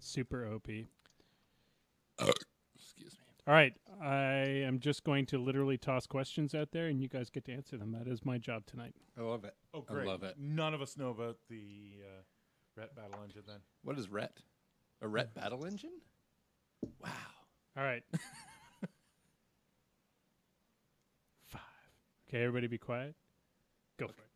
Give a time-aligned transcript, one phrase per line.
[0.00, 0.68] Super OP.
[2.18, 3.26] Excuse me.
[3.46, 4.14] All right, I
[4.66, 7.76] am just going to literally toss questions out there, and you guys get to answer
[7.76, 7.92] them.
[7.92, 8.94] That is my job tonight.
[9.18, 9.54] I love it.
[9.72, 10.06] Oh, great.
[10.06, 10.36] I love it.
[10.38, 12.22] None of us know about the uh,
[12.76, 13.60] Ret Battle Engine then.
[13.82, 14.38] What is RET?
[15.02, 15.92] A RET battle engine?
[17.02, 17.10] Wow.
[17.76, 18.02] All right.
[21.46, 21.60] Five.
[22.28, 23.14] Okay, everybody, be quiet.
[23.98, 24.29] Go for it.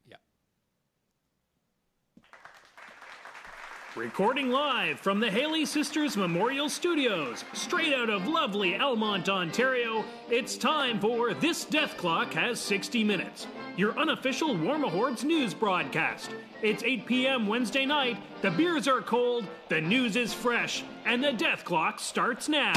[3.96, 10.56] Recording live from the Haley Sisters Memorial Studios, straight out of lovely Elmont, Ontario, it's
[10.56, 13.46] time for This Death Clock Has 60 Minutes,
[13.76, 16.32] your unofficial Warmahordes news broadcast.
[16.60, 17.46] It's 8 p.m.
[17.46, 22.48] Wednesday night, the beers are cold, the news is fresh, and the death clock starts
[22.48, 22.72] now.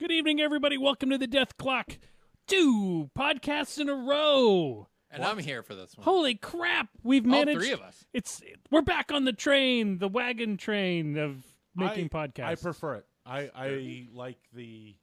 [0.00, 0.78] Good evening, everybody.
[0.78, 1.98] Welcome to the Death Clock.
[2.46, 4.88] Two podcasts in a row.
[5.10, 6.04] And I'm here for this one.
[6.04, 6.88] Holy crap!
[7.02, 7.58] We've All managed.
[7.60, 8.04] three of us.
[8.12, 11.44] It's we're back on the train, the wagon train of
[11.74, 12.44] making I, podcasts.
[12.44, 13.06] I prefer it.
[13.24, 14.94] I, I like the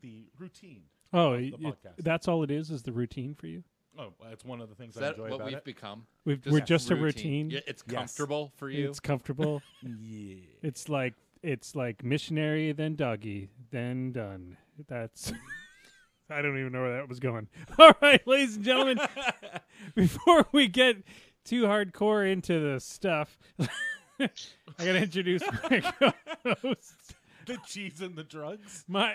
[0.00, 0.82] the routine.
[1.12, 1.96] Oh, the it- podcast.
[1.98, 2.70] that's all it is.
[2.70, 3.64] Is the routine for you?
[3.98, 5.64] Oh, that's one of the things Is I that enjoy what about we've it.
[5.64, 6.06] become?
[6.24, 7.50] We've, we're just a routine.
[7.50, 7.94] Yeah, it's Yes.
[7.98, 8.88] comfortable for you.
[8.88, 9.60] It's comfortable.
[9.82, 10.36] yeah.
[10.62, 14.56] it's like it's like missionary, then doggy, then done.
[14.88, 15.32] That's.
[16.32, 17.48] I don't even know where that was going.
[17.78, 18.98] All right, ladies and gentlemen,
[19.94, 20.96] before we get
[21.44, 23.66] too hardcore into the stuff, I
[24.78, 27.14] got to introduce my co-host.
[27.46, 28.84] the cheese and the drugs.
[28.88, 29.14] My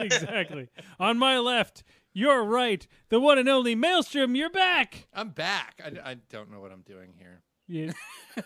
[0.00, 0.68] exactly
[1.00, 4.34] on my left, your right, the one and only Maelstrom.
[4.34, 5.06] You're back.
[5.14, 5.80] I'm back.
[5.84, 7.42] I, I don't know what I'm doing here.
[7.70, 7.92] Yeah.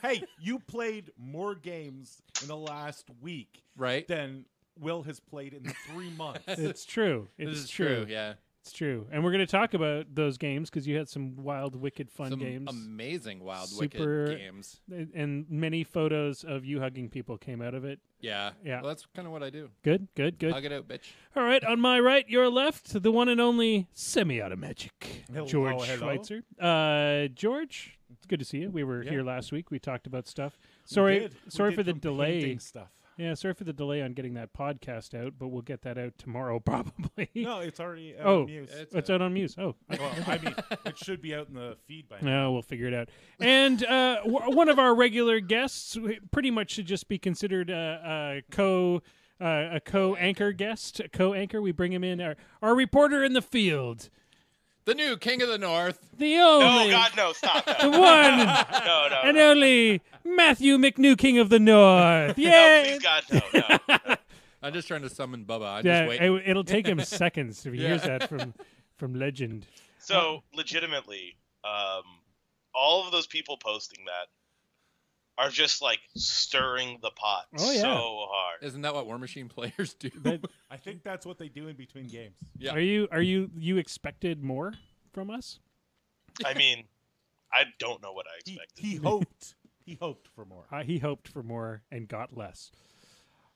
[0.02, 4.06] hey, you played more games in the last week Right?
[4.08, 4.46] than
[4.82, 6.42] Will has played in three months.
[6.46, 7.28] It's true.
[7.38, 8.04] It's this is true.
[8.04, 8.06] true.
[8.08, 8.34] Yeah.
[8.64, 9.08] It's true.
[9.10, 12.30] And we're going to talk about those games because you had some wild, wicked, fun
[12.30, 12.70] Some games.
[12.70, 14.80] amazing wild Super- wicked games.
[14.88, 17.98] and many photos of you hugging people came out of it.
[18.20, 18.52] Yeah.
[18.64, 18.80] Yeah.
[18.80, 19.70] Well, that's kind of what I do.
[19.82, 20.52] Good, good, good.
[20.52, 21.10] Hug it out, bitch.
[21.34, 25.96] All right, on my right, your left, the one and only semi-automatic Hello, George hello.
[25.98, 26.42] Schweitzer.
[26.60, 28.70] Uh, George, it's good to see you.
[28.70, 29.10] We were Yeah.
[29.10, 29.70] here last week.
[29.72, 30.56] We talked about stuff.
[30.60, 31.34] We Sorry, did.
[31.44, 32.40] We sorry did for the some delay.
[32.40, 32.88] painting Stuff.
[33.18, 36.16] Yeah, sorry for the delay on getting that podcast out, but we'll get that out
[36.18, 37.28] tomorrow probably.
[37.34, 38.70] No, it's already out Oh, on Muse.
[38.72, 39.54] It's it's out on Muse.
[39.58, 40.54] Oh, well, I mean,
[40.86, 42.44] it should be out in the feed by now.
[42.44, 43.08] No, we'll figure it out.
[43.38, 45.96] And uh, w- one of our regular guests,
[46.30, 49.02] pretty much should just be considered a, a co
[49.40, 51.60] uh, a co anchor guest, a co anchor.
[51.60, 54.08] We bring him in, our, our reporter in the field,
[54.84, 55.98] The new King of the North.
[56.18, 57.64] the No, only, God, no, stop.
[57.80, 58.00] the one
[58.84, 59.20] no, no.
[59.24, 59.50] and no.
[59.50, 62.36] only Matthew McNew, King of the North.
[62.38, 64.16] No, Yeah, please, God, no, no.
[64.62, 65.66] I'm just trying to summon Bubba.
[65.66, 66.06] I yeah.
[66.06, 66.20] just wait.
[66.22, 68.54] It, it'll take him seconds if he hears that from
[68.96, 69.66] from legend.
[69.98, 72.02] So, legitimately, um,
[72.74, 74.28] all of those people posting that
[75.38, 77.80] are just like stirring the pot Oh, yeah.
[77.82, 78.62] so hard.
[78.62, 80.10] Isn't that what War Machine players do?
[80.22, 82.36] But I think that's what they do in between games.
[82.58, 82.72] Yeah.
[82.72, 84.74] Are you are you you expected more
[85.12, 85.58] from us?
[86.44, 86.84] I mean,
[87.52, 88.84] I don't know what I He, expected.
[88.84, 89.54] he hoped.
[89.84, 90.64] He hoped for more.
[90.70, 92.70] Uh, he hoped for more and got less.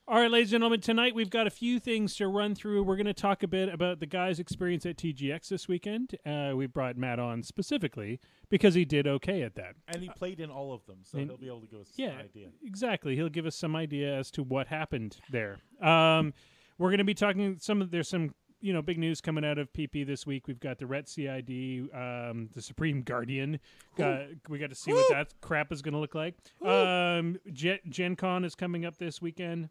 [0.09, 2.81] All right, ladies and gentlemen, tonight we've got a few things to run through.
[2.83, 6.15] We're going to talk a bit about the guys' experience at TGX this weekend.
[6.25, 9.75] Uh, we brought Matt on specifically because he did okay at that.
[9.89, 11.91] And he played in all of them, so and- he'll be able to give us
[11.97, 12.47] Yeah, an idea.
[12.63, 13.15] exactly.
[13.17, 15.57] He'll give us some idea as to what happened there.
[15.81, 16.33] Um,
[16.77, 17.81] we're going to be talking some.
[17.81, 20.47] of There's some you know big news coming out of PP this week.
[20.47, 23.59] We've got the Ret CID, um, the Supreme Guardian.
[23.97, 26.35] Got, we got to see what that crap is going to look like.
[26.63, 29.69] Um, Gen, Gen Con is coming up this weekend,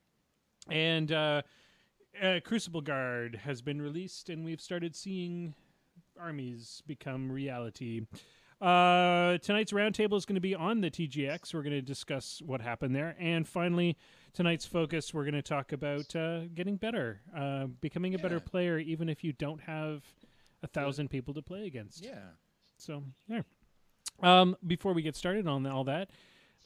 [0.70, 1.42] and uh,
[2.22, 5.54] uh, Crucible Guard has been released, and we've started seeing
[6.20, 8.02] armies become reality.
[8.60, 11.52] Uh, tonight's roundtable is going to be on the TGX.
[11.52, 13.96] We're going to discuss what happened there, and finally,
[14.32, 18.50] tonight's focus we're going to talk about uh, getting better, uh, becoming a better Yeah.
[18.50, 20.02] player, even if you don't have
[20.62, 22.02] a thousand people to play against.
[22.04, 22.18] Yeah.
[22.78, 23.44] So there.
[24.22, 26.08] Um, before we get started on all that,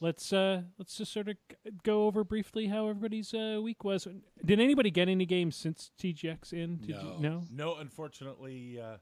[0.01, 1.37] let's uh, let's just sort of
[1.83, 4.07] go over briefly how everybody's uh, week was.
[4.43, 6.77] Did anybody get any games since TGX in?
[6.77, 7.01] Did No.
[7.01, 7.43] You, no.
[7.49, 8.97] No, unfortunately, uh,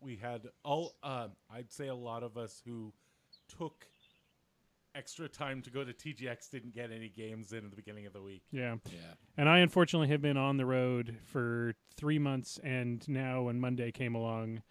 [0.00, 0.94] we had all.
[1.02, 2.94] Uh, I'd say a lot of us who
[3.58, 3.86] took
[4.94, 8.12] extra time to go to TGX didn't get any games in at the beginning of
[8.12, 8.42] the week.
[8.50, 8.76] Yeah.
[8.90, 9.14] Yeah.
[9.36, 13.92] And I unfortunately have been on the road for three months, and now when Monday
[13.92, 14.62] came along,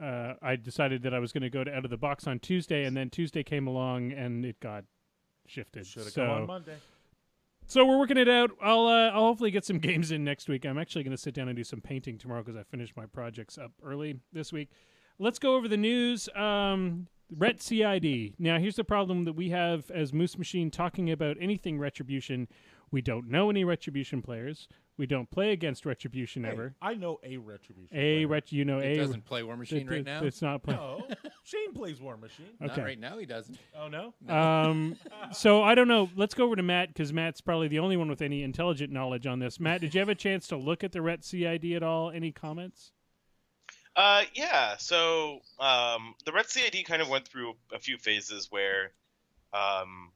[0.00, 2.38] uh, I decided that I was going to go to out of the box on
[2.38, 4.84] Tuesday, and then Tuesday came along and it got
[5.48, 5.86] shifted.
[5.86, 6.76] Should have so, come on Monday.
[7.66, 8.50] so we're working it out.
[8.62, 10.64] I'll uh, I'll hopefully get some games in next week.
[10.64, 13.06] I'm actually going to sit down and do some painting tomorrow because I finished my
[13.06, 14.70] projects up early this week.
[15.18, 16.28] Let's go over the news.
[16.34, 18.34] Um, Ret CID.
[18.38, 22.46] Now, here's the problem that we have as Moose Machine talking about anything Retribution.
[22.92, 24.68] We don't know any Retribution players.
[24.98, 26.74] We don't play against Retribution Hey, ever.
[26.80, 27.94] I know a retribution.
[27.96, 28.28] A player.
[28.28, 30.22] ret, you know, He a doesn't play War Machine it- right now.
[30.24, 30.80] It's not playing.
[30.80, 31.06] No,
[31.44, 32.46] Shane plays War Machine.
[32.62, 32.76] Okay.
[32.76, 33.18] Not right now.
[33.18, 33.58] He doesn't.
[33.78, 34.14] Oh no.
[34.34, 34.96] Um,
[35.32, 36.08] so I don't know.
[36.16, 39.26] Let's go over to Matt because Matt's probably the only one with any intelligent knowledge
[39.26, 39.60] on this.
[39.60, 42.10] Matt, did you have a chance to look at the Ret CID at all?
[42.10, 42.92] Any comments?
[43.94, 44.76] Uh, yeah.
[44.78, 48.92] So um, the Ret CID kind of went through a few phases where,
[49.52, 50.10] um,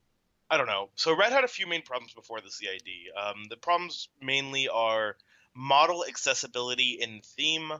[0.50, 0.88] I don't know.
[0.97, 2.88] So Ret had a few main problems before the CID.
[3.17, 5.17] Um, the problems mainly are
[5.55, 7.73] model accessibility in theme,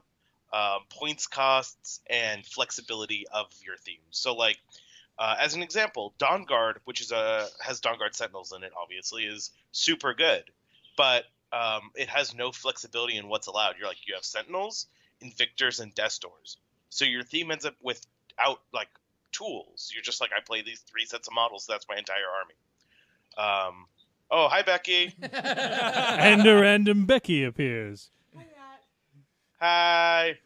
[0.53, 4.01] uh, points costs, and flexibility of your themes.
[4.11, 4.59] So like.
[5.19, 8.73] Uh, as an example, Dawn Guard, which is a has Dawn Guard Sentinels in it,
[8.75, 10.45] obviously, is super good,
[10.97, 13.75] but um, it has no flexibility in what's allowed.
[13.79, 14.87] You're like you have Sentinels,
[15.23, 16.57] Invictors and Destors.
[16.89, 18.89] So your theme ends up without like
[19.33, 19.91] tools.
[19.93, 21.67] You're just like I play these three sets of models.
[21.69, 22.55] That's my entire army.
[23.71, 23.87] Um,
[24.31, 25.15] oh, hi Becky.
[25.23, 28.11] and a random Becky appears.
[29.61, 30.39] Hi.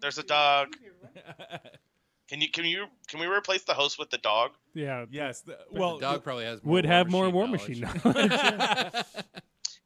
[0.00, 0.74] There's a dog.
[2.28, 4.52] Can you can you can we replace the host with the dog?
[4.72, 5.04] Yeah.
[5.10, 5.42] Yes.
[5.42, 8.30] The, Well, well, the dog probably has more Would War have more Machine War knowledge.
[8.30, 9.04] Machine knowledge.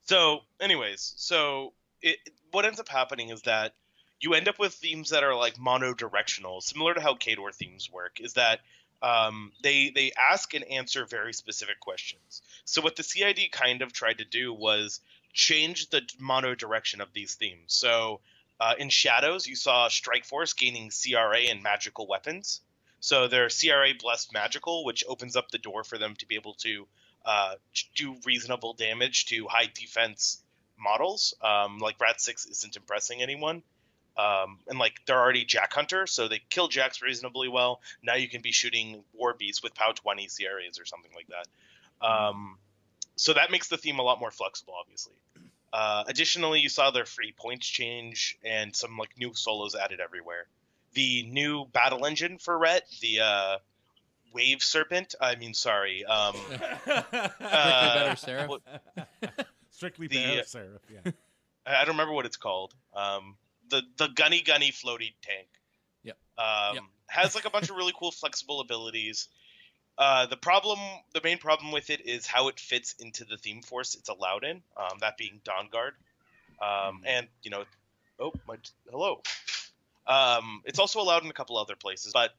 [0.05, 2.19] So, anyways, so it,
[2.53, 3.75] what ends up happening is that
[4.21, 8.21] you end up with themes that are like mono-directional, similar to how Khador themes work.
[8.21, 8.61] Is that
[9.03, 12.43] um, they they ask and answer very specific questions.
[12.65, 15.01] So what the CID kind of tried to do was
[15.33, 17.75] change the mono-direction of these themes.
[17.75, 18.21] So
[18.59, 22.63] uh, in Shadows, you saw Strike Force gaining CRA and magical weapons.
[23.01, 26.55] So they're CRA blessed magical, which opens up the door for them to be able
[26.55, 26.89] to
[27.25, 27.55] uh,
[27.95, 30.43] do reasonable damage to high defense
[30.79, 31.35] models.
[31.43, 33.63] Um, like Rat Six isn't impressing anyone,
[34.17, 37.81] um, and like they're already Jack Hunter, so they kill Jacks reasonably well.
[38.03, 42.07] Now you can be shooting War Beasts with POW twenty CRAs or something like that.
[42.07, 42.59] Um,
[43.17, 45.15] so that makes the theme a lot more flexible, obviously.
[45.73, 50.47] Uh, additionally, you saw their free points change and some like new solos added everywhere.
[50.95, 53.57] The new battle engine for Ret, the uh,
[54.33, 55.15] Wave Serpent.
[55.21, 56.05] I mean, sorry.
[56.05, 56.95] Um, Strictly
[57.41, 58.49] uh, better, Seraph.
[58.49, 58.63] what-
[59.71, 60.81] strictly the, the, uh, Seraph.
[60.91, 61.13] Yeah.
[61.67, 62.75] I I don't remember what it's called.
[62.95, 63.37] Um,
[63.71, 65.49] the the gunny gunny floaty tank.
[66.05, 66.17] Yep.
[66.39, 66.83] Um, Yep.
[67.09, 69.29] has like a bunch of really cool flexible abilities.
[69.99, 70.79] Uh, the problem,
[71.15, 74.45] the main problem with it is how it fits into the theme force it's allowed
[74.45, 74.61] in.
[74.77, 75.95] Um, that being Dawn Guard,
[76.61, 77.65] um, and you know,
[78.21, 78.57] oh my,
[78.91, 79.23] hello.
[80.07, 82.35] Um, it's also allowed in a couple other places, but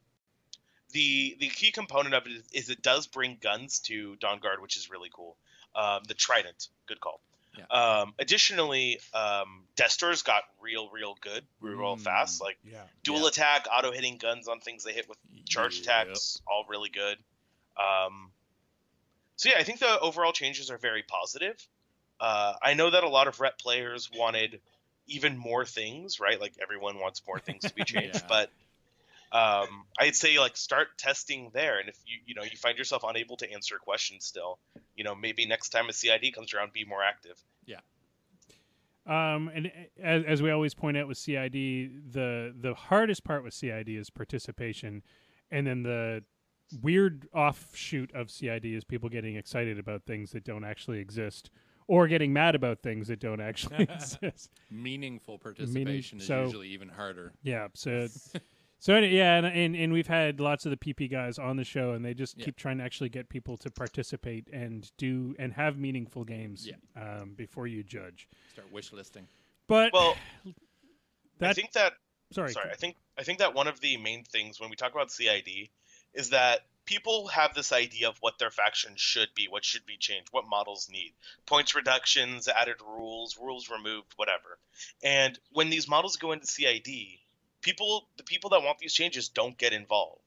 [0.92, 4.62] the the key component of it is, is it does bring guns to Dawn Guard,
[4.62, 5.36] which is really cool.
[5.74, 7.20] Um, the Trident, good call.
[7.70, 12.00] Um, additionally, um, Destors got real, real good, real Mm.
[12.00, 12.40] fast.
[12.40, 12.82] Like Yeah.
[13.02, 13.28] dual Yeah.
[13.28, 15.82] attack, auto hitting guns on things they hit with charge Yep.
[15.84, 17.18] attacks, all really good.
[17.76, 18.32] Um,
[19.36, 21.56] so yeah, I think the overall changes are very positive.
[22.20, 24.60] Uh, I know that a lot of rep players wanted
[25.06, 26.40] even more things, right?
[26.40, 28.26] Like everyone wants more things to be changed, Yeah.
[28.28, 28.50] but
[29.30, 33.02] um, I'd say like start testing there, and if you you know you find yourself
[33.06, 34.58] unable to answer questions still,
[34.96, 37.36] you know maybe next time a CID comes around, be more active.
[37.66, 37.80] Yeah.
[39.06, 39.70] Um, and uh,
[40.02, 41.52] as, as we always point out with CID,
[42.12, 45.02] the the hardest part with CID is participation,
[45.50, 46.24] and then the
[46.82, 51.50] weird offshoot of CID is people getting excited about things that don't actually exist,
[51.86, 54.50] or getting mad about things that don't actually exist.
[54.70, 57.34] Meaningful participation is so- usually even harder.
[57.42, 57.68] Yeah.
[57.74, 58.08] So.
[58.80, 61.92] So yeah, and, and and we've had lots of the PP guys on the show,
[61.92, 62.44] and they just Yeah.
[62.44, 66.76] keep trying to actually get people to participate and do and have meaningful games Yeah.
[67.20, 68.28] um, before you judge.
[68.52, 69.26] Start wish listing.
[69.66, 70.16] But Well,
[71.40, 71.94] I think that
[72.30, 74.92] sorry, sorry, I think I think that one of the main things when we talk
[74.92, 75.70] about CID
[76.14, 79.96] is that people have this idea of what their faction should be, what should be
[79.98, 81.12] changed, what models need.
[81.46, 84.58] Points reductions, added rules, rules removed, whatever.
[85.02, 87.18] And when these models go into CID,
[87.68, 90.22] people the people that want these changes don't get involved.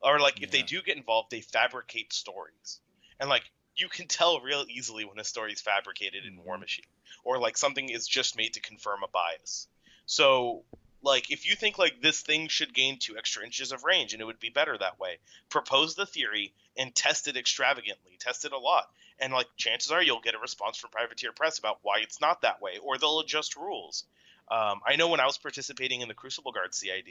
[0.00, 2.80] Or like if they do get involved, they fabricate stories.
[3.20, 3.44] And like
[3.76, 6.62] you can tell real easily when a story is fabricated in War mm-hmm.
[6.62, 6.84] Machine
[7.22, 9.68] or like something is just made to confirm a bias.
[10.06, 10.64] So
[11.02, 14.20] like if you think like this thing should gain two extra inches of range and
[14.20, 15.18] it would be better that way
[15.50, 18.88] propose the theory and test it extravagantly test it a lot
[19.18, 22.40] and like chances are you'll get a response from privateer press about why it's not
[22.40, 24.04] that way or they'll adjust rules
[24.50, 27.08] um, i know when i was participating in the crucible guard cid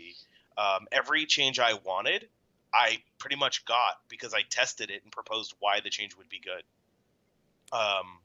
[0.58, 2.28] um, every change i wanted
[2.74, 6.40] i pretty much got because i tested it and proposed why the change would be
[6.40, 6.64] good.
[7.72, 8.20] Um,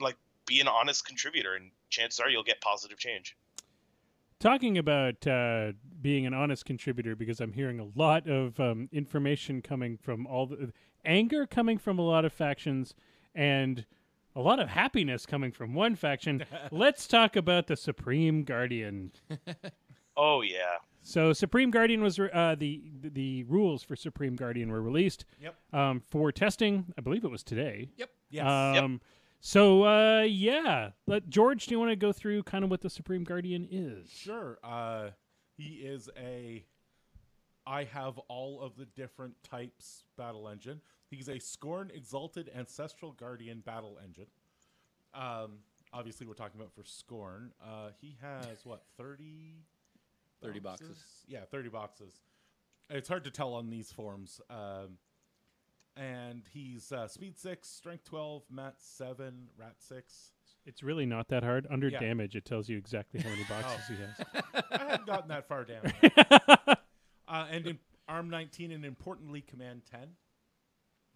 [0.00, 0.16] like
[0.46, 3.36] be an honest contributor and chances are you'll get positive change.
[4.38, 9.62] Talking about uh, being an honest contributor because I'm hearing a lot of um, information
[9.62, 10.72] coming from all the
[11.04, 12.94] anger coming from a lot of factions
[13.34, 13.86] and
[14.36, 16.44] a lot of happiness coming from one faction.
[16.70, 19.10] Let's talk about the Supreme Guardian.
[20.18, 20.76] Oh yeah.
[21.02, 25.54] So Supreme Guardian was re- uh, the the rules for Supreme Guardian were released Yep.
[25.74, 26.86] um, for testing.
[26.96, 27.90] I believe it was today.
[27.98, 28.08] Yep.
[28.30, 28.46] Yes.
[28.46, 29.02] Um,
[29.40, 32.88] So uh, yeah, Let, George, do you want to go through kind of what the
[32.88, 34.08] Supreme Guardian is?
[34.10, 34.56] Sure.
[34.64, 35.10] Uh,
[35.58, 36.64] he is a.
[37.66, 40.80] I have all of the different types battle engine.
[41.10, 44.26] He's a Skorne Exalted Ancestral Guardian battle engine.
[45.14, 45.58] Um,
[45.92, 47.50] obviously, we're talking about for Skorne.
[47.62, 49.54] Uh, he has what thirty.
[50.42, 50.98] 30 boxes.
[51.26, 52.12] Yeah, thirty boxes.
[52.90, 54.40] It's hard to tell on these forms.
[54.50, 54.98] Um,
[55.96, 60.32] and he's uh, speed six, strength twelve, mat seven, rat six.
[60.66, 61.66] It's really not that hard.
[61.70, 62.00] Under Yeah.
[62.00, 64.44] damage, it tells you exactly how many boxes he has.
[64.72, 65.90] I haven't gotten that far down.
[67.28, 70.00] uh, and in ARM 19, and importantly, Command 10.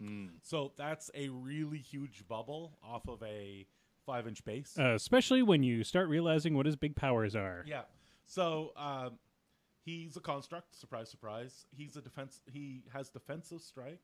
[0.01, 0.27] Hmm.
[0.41, 3.67] So that's a really huge bubble off of a
[4.05, 4.75] five inch base.
[4.79, 7.63] Uh, especially when you start realizing what his big powers are.
[7.67, 7.81] yeah.
[8.25, 9.19] So um,
[9.83, 10.73] he's a construct.
[10.79, 11.65] Surprise, surprise.
[11.75, 12.39] He's a defense.
[12.51, 13.99] He has defensive strike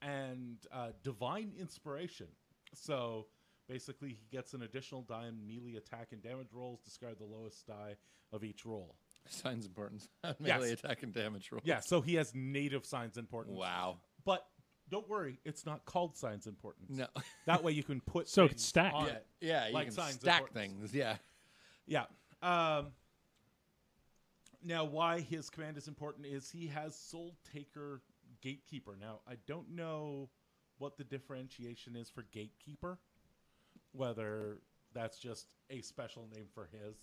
[0.00, 2.28] and uh, divine inspiration.
[2.74, 3.26] So
[3.68, 6.80] basically, he gets an additional die in melee attack and damage rolls.
[6.84, 7.96] Discard the lowest die
[8.32, 8.94] of each roll.
[9.28, 10.08] Signs and Portents.
[10.24, 10.36] Yes.
[10.40, 11.60] Melee attack and damage roll.
[11.64, 11.80] Yeah.
[11.80, 13.58] So he has native Signs and Portents.
[13.58, 13.98] Wow.
[14.24, 14.46] But
[14.90, 16.90] don't worry, it's not called Signs and Portents.
[16.96, 17.06] No.
[17.46, 18.94] That way you can put So things it's stacked.
[18.94, 19.12] on yeah.
[19.12, 19.26] it.
[19.40, 19.68] Yeah.
[19.68, 20.90] You Like can signs stack importance.
[20.90, 20.94] things.
[20.94, 21.16] Yeah.
[21.86, 22.04] Yeah.
[22.42, 22.88] Um,
[24.62, 28.02] now, why his command is important is he has Soul Taker
[28.42, 28.96] Gatekeeper.
[29.00, 30.28] Now, I don't know
[30.78, 32.98] what the differentiation is for Gatekeeper,
[33.92, 34.58] whether
[34.92, 36.96] that's just a special name for his.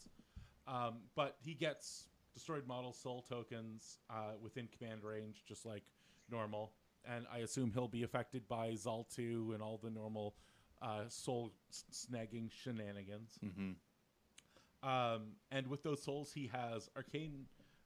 [0.68, 5.84] Um, but he gets destroyed model soul tokens uh, within command range, just like
[6.30, 6.74] normal.
[7.16, 10.36] And I assume he'll be affected by Zaal2 and all the normal
[10.82, 11.54] uh, soul
[11.92, 13.40] snagging shenanigans.
[13.44, 14.88] Mm-hmm.
[14.88, 17.46] Um, and with those souls, he has Arcane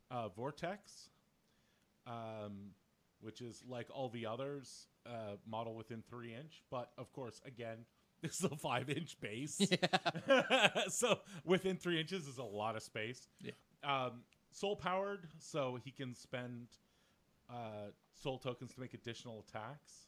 [0.09, 1.09] uh, Vortex,
[2.05, 2.71] um,
[3.21, 6.63] which is like all the others, uh, model within three inch.
[6.69, 7.85] But of course, again,
[8.21, 9.59] this is a five inch base.
[10.89, 13.27] so within three inches is a lot of space.
[13.41, 13.51] Yeah.
[13.83, 16.67] Um, soul powered, so he can spend
[17.51, 17.91] uh,
[18.21, 20.07] soul tokens to make additional attacks.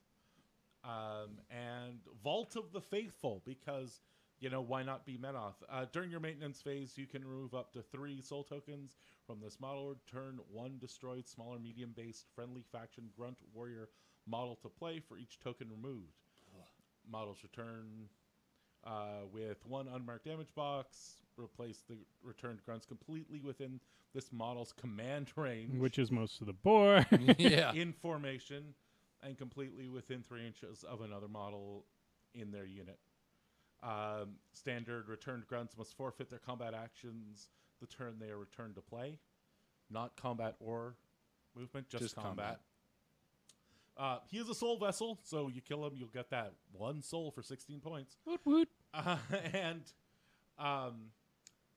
[0.84, 4.02] Um, and Vault of the Faithful, because
[4.40, 5.56] you know why not be Menoth?
[5.70, 9.60] Uh, during your maintenance phase, you can remove up to three soul tokens from this
[9.60, 9.90] model.
[9.90, 13.90] Return one destroyed, smaller, medium-based, friendly faction grunt warrior
[14.28, 16.18] model to play for each token removed.
[17.10, 18.08] Models return
[18.86, 21.18] uh, with one unmarked damage box.
[21.38, 23.80] Replace the returned grunts completely within
[24.13, 27.08] this model's command range Which is most of the board.
[27.40, 27.74] yeah.
[27.74, 28.75] in formation
[29.24, 31.86] and completely within three inches of another model
[32.36, 33.00] in their unit.
[33.82, 37.50] Um, standard returned grunts must forfeit their combat actions
[37.82, 39.18] the turn they are returned to play,
[39.90, 40.96] not combat or
[41.56, 42.60] movement, just, Just combat.
[43.98, 47.32] Uh, he is a soul vessel, so you kill him, you'll get that one soul
[47.32, 48.18] for 16 points.
[48.26, 48.70] woot woot.
[48.94, 49.18] Uh,
[49.54, 49.82] and
[50.58, 51.12] um,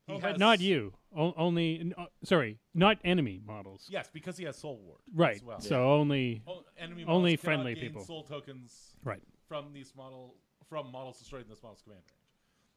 [0.07, 0.95] he Oh, has not you.
[1.17, 3.87] O- only, uh, sorry, not enemy models.
[3.91, 5.01] Yes, because he has soul ward.
[5.15, 5.37] Right.
[5.37, 5.61] As well.
[5.61, 6.43] So only.
[6.47, 8.05] O- enemy Only models cannot friendly gain people.
[8.05, 9.23] Soul tokens Right.
[9.49, 10.37] from these model
[10.69, 12.15] from models destroyed in this model's command range.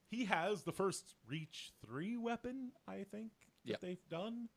[0.10, 3.32] He has the first reach three weapon, I think,
[3.66, 3.82] that Yep.
[3.82, 4.50] they've done.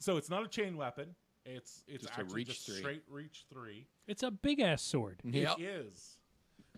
[0.00, 1.14] So it's not a chain weapon.
[1.50, 2.76] It's it's Just a actually reach just three.
[2.76, 3.86] straight reach three.
[4.06, 5.20] It's a big ass sword.
[5.24, 5.58] Yep.
[5.58, 6.16] It is.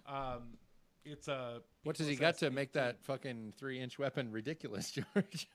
[0.06, 0.58] Um,
[1.04, 1.60] it's a.
[1.82, 2.82] What does he got to S make 18.
[2.82, 5.48] that fucking three inch weapon ridiculous, George?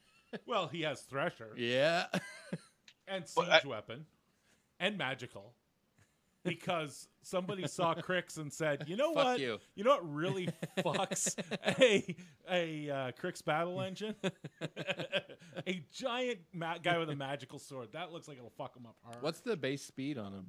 [0.45, 2.07] Well, he has Thresher yeah.
[3.07, 4.05] and siege I- weapon
[4.79, 5.53] and magical.
[6.45, 9.39] Because somebody saw Cryx and said, "You know Fuck what?
[9.39, 9.59] you.
[9.77, 10.47] know what really
[10.79, 11.35] fucks
[11.79, 12.15] a
[12.49, 14.15] a uh, Cryx battle engine?
[15.67, 17.89] a giant ma- guy with a magical sword.
[17.93, 19.17] That looks like it'll fuck him up hard.
[19.21, 20.45] What's the base speed on him?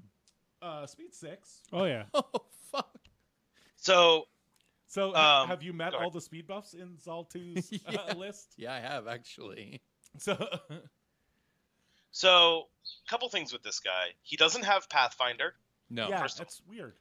[0.63, 1.63] uh, speed six?
[1.73, 2.05] Oh yeah.
[2.15, 2.25] Oh
[2.73, 2.99] fuck.
[3.77, 4.25] So
[4.87, 7.93] So ha- Um, have you met go all the speed buffs in Zaal 2's uh,
[7.93, 8.15] Yeah.
[8.15, 8.55] list?
[8.57, 9.81] Yeah, I have actually.
[10.19, 10.37] So
[12.11, 12.69] so
[13.07, 14.09] a couple things with this guy.
[14.23, 15.55] He doesn't have Pathfinder.
[15.89, 16.09] No.
[16.09, 16.95] yeah, first of that's weird.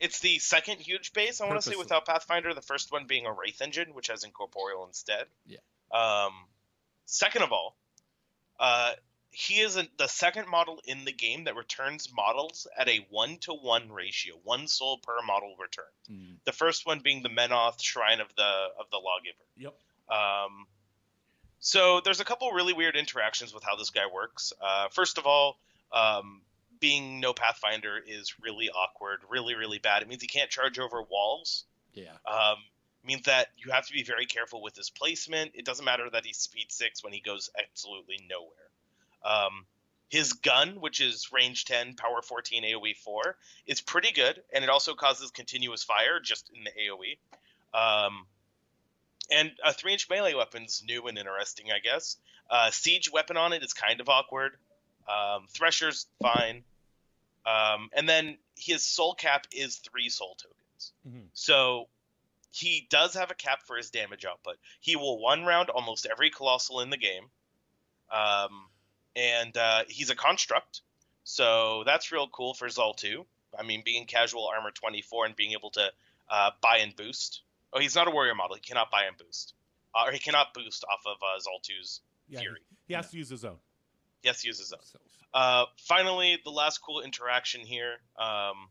[0.00, 2.54] It's the second huge base, I want to say, without Pathfinder.
[2.54, 5.26] The first one being a Wraith engine, which has Incorporeal instead.
[5.46, 5.58] Yeah.
[5.92, 6.32] Um,
[7.06, 7.76] second of all,
[8.58, 8.92] uh,
[9.30, 13.38] he is a, the second model in the game that returns models at a one
[13.42, 15.86] to one ratio, one soul per model returned.
[16.10, 16.36] Mm.
[16.44, 19.44] The first one being the Menoth Shrine of the of the Lawgiver.
[19.56, 19.74] Yep.
[20.10, 20.66] Um,
[21.60, 24.52] So there's a couple really weird interactions with how this guy works.
[24.60, 25.58] Uh, first of all,
[25.92, 26.42] um,
[26.82, 30.02] being no Pathfinder is really awkward, really, really bad.
[30.02, 31.64] It means he can't charge over walls.
[31.94, 32.10] Yeah.
[32.26, 32.56] Um,
[33.04, 35.52] means that you have to be very careful with his placement.
[35.54, 38.50] It doesn't matter that he's speed six when he goes absolutely nowhere.
[39.24, 39.64] Um,
[40.08, 43.36] his gun, which is range 10, power 14, AoE 4,
[43.66, 47.16] is pretty good, and it also causes continuous fire just in the AoE.
[47.72, 48.26] Um,
[49.30, 52.16] and a three inch melee weapon's new and interesting, I guess.
[52.50, 54.56] Uh, siege weapon on it is kind of awkward.
[55.08, 56.64] Um, Thresher's fine.
[57.44, 60.92] Um, and then his soul cap is three soul tokens.
[61.08, 61.28] Mhm.
[61.32, 61.88] So
[62.52, 64.58] he does have a cap for his damage output.
[64.80, 67.30] He will one round almost every colossal in the game.
[68.10, 68.68] Um,
[69.16, 70.82] and uh, he's a construct.
[71.24, 73.24] So that's real cool for Zaal 2.
[73.58, 75.92] I mean, being casual armor 24 and being able to
[76.30, 77.42] uh, buy and boost.
[77.72, 78.56] Oh, he's not a warrior model.
[78.56, 79.54] He cannot buy and boost.
[79.94, 82.60] Uh, or he cannot boost off of uh, Zaal 2's Yeah, Fury.
[82.86, 83.58] he has to use his own.
[84.22, 84.80] Yes, he uses those.
[84.92, 84.98] So,
[85.34, 88.68] Uh, finally, the last cool interaction here um,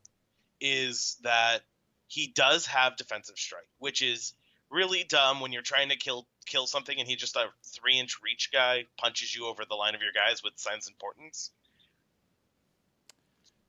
[0.59, 1.61] is that
[2.07, 4.33] he does have defensive strike, which is
[4.69, 8.19] really dumb when you're trying to kill kill something and he just a three inch
[8.23, 11.51] reach guy punches you over the line of your guys with Signs and Portents.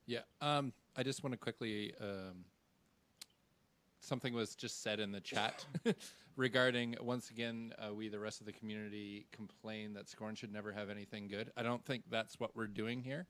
[0.06, 0.20] yeah.
[0.40, 1.94] Um, I just want to quickly.
[2.00, 2.44] Um,
[4.00, 5.64] something was just said in the chat
[6.36, 10.72] regarding once again uh, we the rest of the community complain that Skorne should never
[10.72, 11.50] have anything good.
[11.56, 13.26] I don't think that's what we're doing here.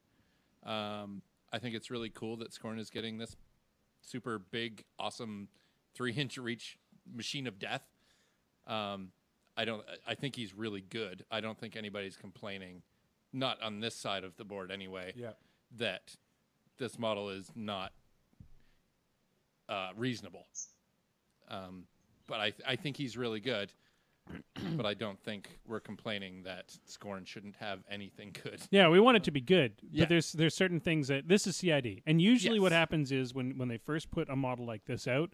[0.64, 3.36] Um, I think it's really cool that Skorne is getting this
[4.00, 5.48] super big, awesome
[5.94, 6.78] three inch reach
[7.12, 7.82] machine of death.
[8.66, 9.08] Um,
[9.56, 9.82] I don't.
[10.06, 11.24] I think he's really good.
[11.30, 12.82] I don't think anybody's complaining,
[13.32, 15.32] not on this side of the board anyway Yeah.
[15.76, 16.16] that
[16.78, 17.92] this model is not
[19.68, 20.46] uh, reasonable.
[21.50, 21.84] Um,
[22.26, 23.72] but I, I think he's really good.
[24.76, 28.60] but I don't think we're complaining that Skorne shouldn't have anything good.
[28.70, 30.02] Yeah, we want it to be good, Yeah.
[30.04, 33.58] but there's there's certain things that this is CID, and usually what happens is when
[33.58, 35.30] when they first put a model like this out,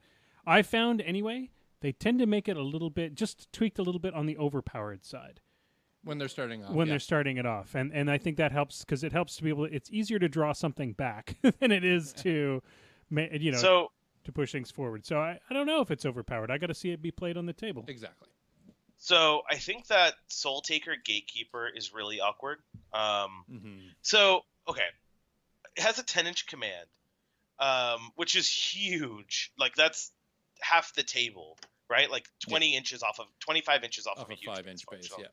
[0.46, 4.00] I found anyway they tend to make it a little bit just tweaked a little
[4.00, 5.40] bit on the overpowered side
[6.02, 6.72] When they're starting off.
[6.72, 6.92] when yeah.
[6.92, 9.50] they're starting it off, and and I think that helps because it helps to be
[9.50, 9.68] able.
[9.68, 12.62] to, It's easier to draw something back than it is to,
[13.10, 13.92] ma- you know, So
[14.24, 15.04] to push things forward.
[15.06, 16.50] So I, I don't know if it's overpowered.
[16.50, 17.84] I got to see it be played on the table.
[17.88, 18.28] Exactly.
[18.96, 22.58] so I think that Soul Taker Gatekeeper is really awkward.
[22.92, 24.82] Um, hmm So okay,
[25.76, 26.86] it has a 10 inch command,
[27.58, 29.52] um, which is huge.
[29.58, 30.12] Like that's
[30.60, 31.56] half the table,
[31.88, 32.10] right?
[32.10, 34.82] Like 20 inches off of 25 inches off, Off of a a huge five inch
[34.90, 35.26] base, yeah.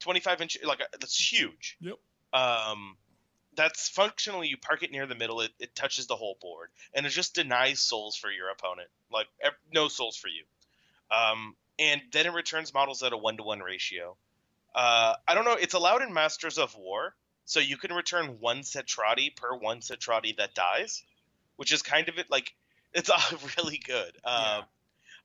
[0.00, 1.76] 25 inch, like uh, that's huge.
[1.80, 1.94] Yep.
[2.32, 2.96] Um,
[3.56, 5.40] that's functionally you park it near the middle.
[5.40, 8.88] It, it touches the whole board, and it just denies souls for your opponent.
[9.10, 9.26] Like
[9.72, 10.44] no souls for you.
[11.10, 14.16] Um, and then it returns models at a one to one ratio.
[14.74, 15.54] Uh, I don't know.
[15.54, 17.14] It's allowed in Masters of War,
[17.44, 21.02] so you can return one Cetrati per one Cetrati that dies,
[21.56, 22.30] which is kind of it.
[22.30, 22.54] Like
[22.94, 23.10] it's
[23.56, 24.12] really good.
[24.24, 24.64] Um,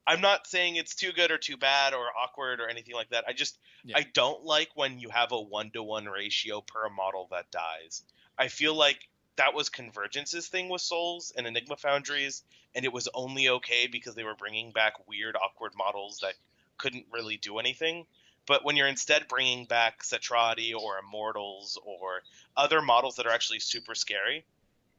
[0.05, 3.25] I'm not saying it's too good or too bad or awkward or anything like that.
[3.27, 3.97] I just Yeah.
[3.97, 8.03] I don't like when you have a one to one ratio per model that dies.
[8.41, 12.41] I feel like that was Convergence's thing with Souls and Enigma Foundries,
[12.73, 16.33] and it was only okay because they were bringing back weird, awkward models that
[16.79, 18.07] couldn't really do anything.
[18.47, 22.23] But when you're instead bringing back Cetrati or Immortals or
[22.57, 24.43] other models that are actually super scary,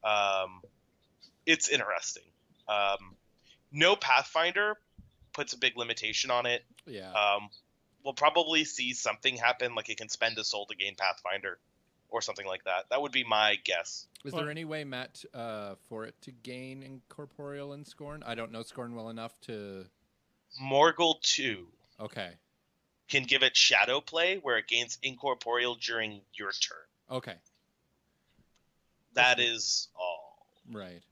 [0.04, 0.62] um,
[1.44, 2.22] it's interesting.
[2.68, 3.16] Um,
[3.72, 4.76] no Pathfinder
[5.32, 6.64] puts a big limitation on it.
[6.86, 7.10] Yeah.
[7.10, 7.50] Um,
[8.04, 11.58] we'll probably see something happen, like it can spend a soul to gain Pathfinder,
[12.12, 12.84] or something like that.
[12.90, 14.06] That would be my guess.
[14.24, 18.22] Is there any way, Matt, uh, for it to gain incorporeal and Skorne?
[18.24, 19.86] I don't know Skorne well enough to.
[20.62, 21.66] Morghoul two
[21.98, 22.30] Okay.
[23.08, 27.16] can give it shadow play, where it gains incorporeal during your turn.
[27.16, 27.34] Okay.
[29.14, 30.46] That is all.
[30.70, 31.02] Right.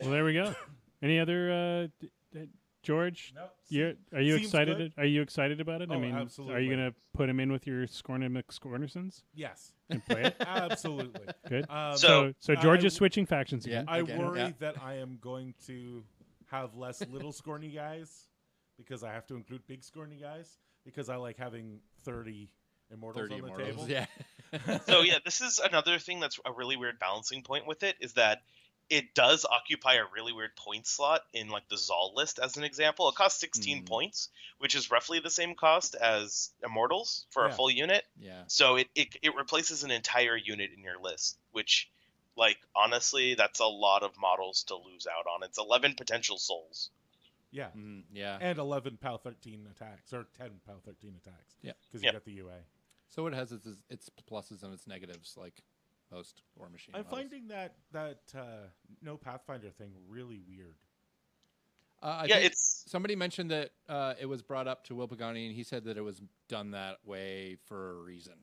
[0.00, 0.54] Well, there we go.
[1.02, 2.10] Any other uh, d- d-
[2.84, 3.32] George?
[3.34, 3.46] No.
[3.68, 4.76] You are you seems excited?
[4.78, 4.92] good.
[4.96, 5.90] Are you excited about it?
[5.90, 9.72] I Oh, mean, are you gonna put him in with your Skorne and McScornersons Yes.
[9.90, 10.36] and play it?
[10.40, 11.26] Absolutely.
[11.48, 11.66] Good.
[11.70, 13.80] Um, So, so George I- is switching factions Yeah.
[13.80, 13.86] again.
[13.88, 14.18] I Okay.
[14.18, 14.52] worry Yeah.
[14.60, 16.04] that I am going to
[16.50, 18.28] have less little scorny guys
[18.76, 22.48] because I have to include big scorny guys because I like having 30
[22.92, 23.76] immortals 30 on the immortals.
[23.86, 23.88] table.
[23.90, 24.06] Yeah.
[24.86, 28.12] So yeah, this is another thing that's a really weird balancing point with it is
[28.12, 28.42] that
[28.90, 32.64] it does occupy a really weird point slot in like the Zaal list as an
[32.64, 33.08] example.
[33.08, 33.86] It costs 16 Mhm.
[33.86, 37.52] points, which is roughly the same cost as Immortals for Yeah.
[37.52, 38.06] a full unit.
[38.18, 38.44] yeah.
[38.46, 41.90] So it, it it replaces an entire unit in your list, which
[42.36, 45.42] like honestly, that's a lot of models to lose out on.
[45.44, 46.90] It's 11 potential souls.
[47.52, 48.36] Yeah, Mm, yeah.
[48.40, 51.54] and 11 PAL 13 attacks or 10 PAL 13 attacks.
[51.62, 51.72] Yeah.
[51.86, 52.12] because you Yeah.
[52.14, 52.64] got the UA.
[53.10, 55.62] So it has its, its pluses and its negatives, like
[56.12, 56.94] most War Machine.
[56.94, 57.20] I'm models.
[57.20, 58.68] finding that that uh,
[59.02, 60.76] no Pathfinder thing really weird.
[62.02, 65.08] Uh, I yeah, think it's somebody mentioned that uh, it was brought up to Will
[65.08, 68.34] Pagani, and he said that it was done that way for a reason.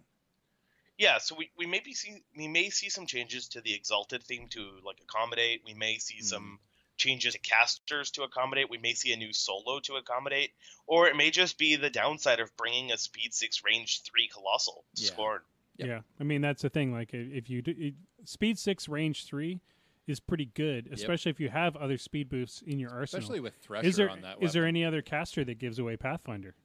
[0.97, 1.17] yeah.
[1.19, 4.61] So we, we maybe see we may see some changes to the exalted theme to
[4.83, 5.61] like accommodate.
[5.65, 6.59] We may see some
[6.97, 8.69] changes to casters to accommodate.
[8.69, 10.51] We may see a new solo to accommodate,
[10.87, 14.85] or it may just be the downside of bringing a speed six range three colossal
[14.95, 15.11] to Yeah.
[15.11, 15.39] Skorne.
[15.77, 15.87] Yep.
[15.87, 16.91] Yeah, I mean that's the thing.
[16.91, 19.61] Like if you do, it, speed six, range three
[20.07, 23.21] is pretty good, especially if you have other speed boosts in your arsenal.
[23.21, 24.37] Especially with Thresher is there on that.
[24.41, 26.55] is there any other caster that gives away Pathfinder?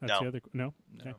[0.00, 0.20] That's No.
[0.20, 0.74] the other no.
[0.92, 1.10] No.
[1.10, 1.18] Okay.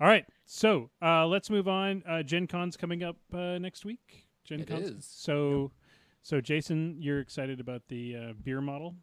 [0.00, 2.04] All right, so uh, let's move on.
[2.06, 4.28] Uh, Gen Con's coming up uh, next week.
[4.44, 5.04] Gen is.
[5.04, 5.72] So,
[6.22, 8.94] so Jason, you're excited about the uh, beer model?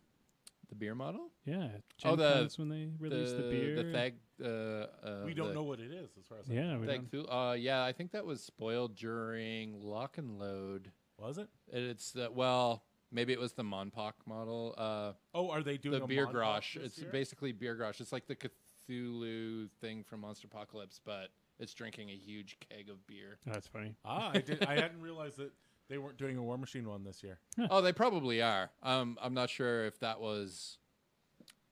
[0.70, 1.30] The beer model?
[1.46, 1.68] Yeah.
[1.98, 3.76] Gen Oh, the- Con's when they released the, beer.
[3.84, 4.16] the Thag.
[4.44, 6.80] Uh, uh, we don't the know what it is as far as I Yeah, know.
[6.80, 10.92] we Thag don't- uh, yeah, I think that was spoiled during Lock and Load.
[11.18, 11.50] was it.
[11.68, 14.74] It's the well, maybe it was the Monpok model.
[14.78, 16.76] Uh, Oh, are they doing the a beer Montauk grosh.
[16.78, 17.10] It's year?
[17.12, 18.02] basically beer grosh.
[18.02, 23.38] It's like the Cthulhu thing from Monsterpocalypse, but it's drinking a huge keg of beer.
[23.46, 23.96] That's funny.
[24.04, 24.64] ah, I did.
[24.66, 25.52] I hadn't realized that
[25.90, 27.40] they weren't doing a War Machine one this year.
[27.70, 28.70] oh, they probably are.
[28.84, 30.78] Um, I'm not sure if that was.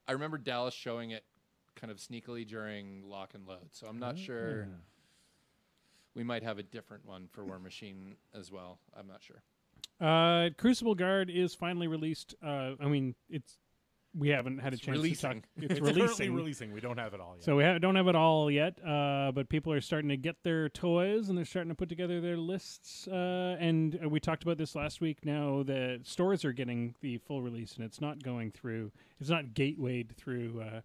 [0.08, 1.24] I remember Dallas showing it
[1.76, 4.68] kind of sneakily during Lock and Load, so I'm not sure.
[4.70, 4.76] Ah.
[6.16, 8.80] We might have a different one for War Machine as well.
[8.96, 9.42] I'm not sure.
[10.00, 12.36] Uh, Crucible Guard is finally released.
[12.44, 13.58] Uh, I mean, it's
[14.16, 15.42] we haven't had It's a chance to releasing.
[15.42, 15.50] talk.
[15.58, 16.36] It's, It's currently releasing.
[16.36, 16.72] releasing.
[16.74, 17.44] We don't have it all yet.
[17.44, 20.44] So we ha- don't have it all yet, uh, but people are starting to get
[20.44, 23.08] their toys and they're starting to put together their lists.
[23.08, 25.26] Uh, and uh, we talked about this last week.
[25.26, 28.92] Now the stores are getting the full release, and it's not going through.
[29.20, 30.62] It's not gatewayed through.
[30.62, 30.82] Uh,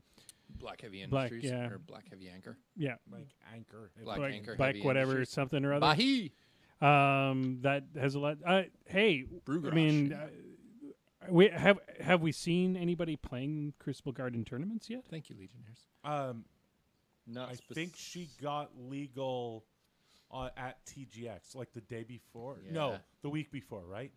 [0.58, 1.68] Black Heavy Black, Industries yeah.
[1.68, 2.56] or Black Heavy Anchor.
[2.76, 3.90] yeah, like Anchor.
[4.02, 5.34] Black like, Anchor like Heavy whatever Industries.
[5.34, 5.80] something or other.
[5.80, 6.32] Bahi.
[6.80, 8.38] Um, that has a lot.
[8.46, 10.28] Uh, hey, Brew I mean, uh,
[11.30, 15.04] we have have we seen anybody playing Crucible Guard in tournaments yet?
[15.10, 15.78] Thank you, Legionnaires.
[16.04, 16.44] Um,
[17.26, 19.64] Not I spec- think she got legal
[20.30, 22.56] uh, at TGX like the day before.
[22.70, 22.98] No, Yeah.
[23.22, 24.12] the week before, right?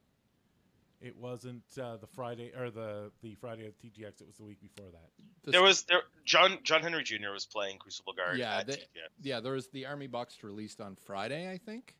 [1.01, 4.21] It wasn't uh, the Friday or the the Friday of TGX.
[4.21, 5.09] It was the week before that.
[5.43, 7.31] the There was there John John Henry Jr.
[7.33, 8.37] was playing Crucible Guard.
[8.37, 9.09] Yeah, at they- TGX.
[9.23, 11.95] Yeah, there was the army box released on Friday, I think.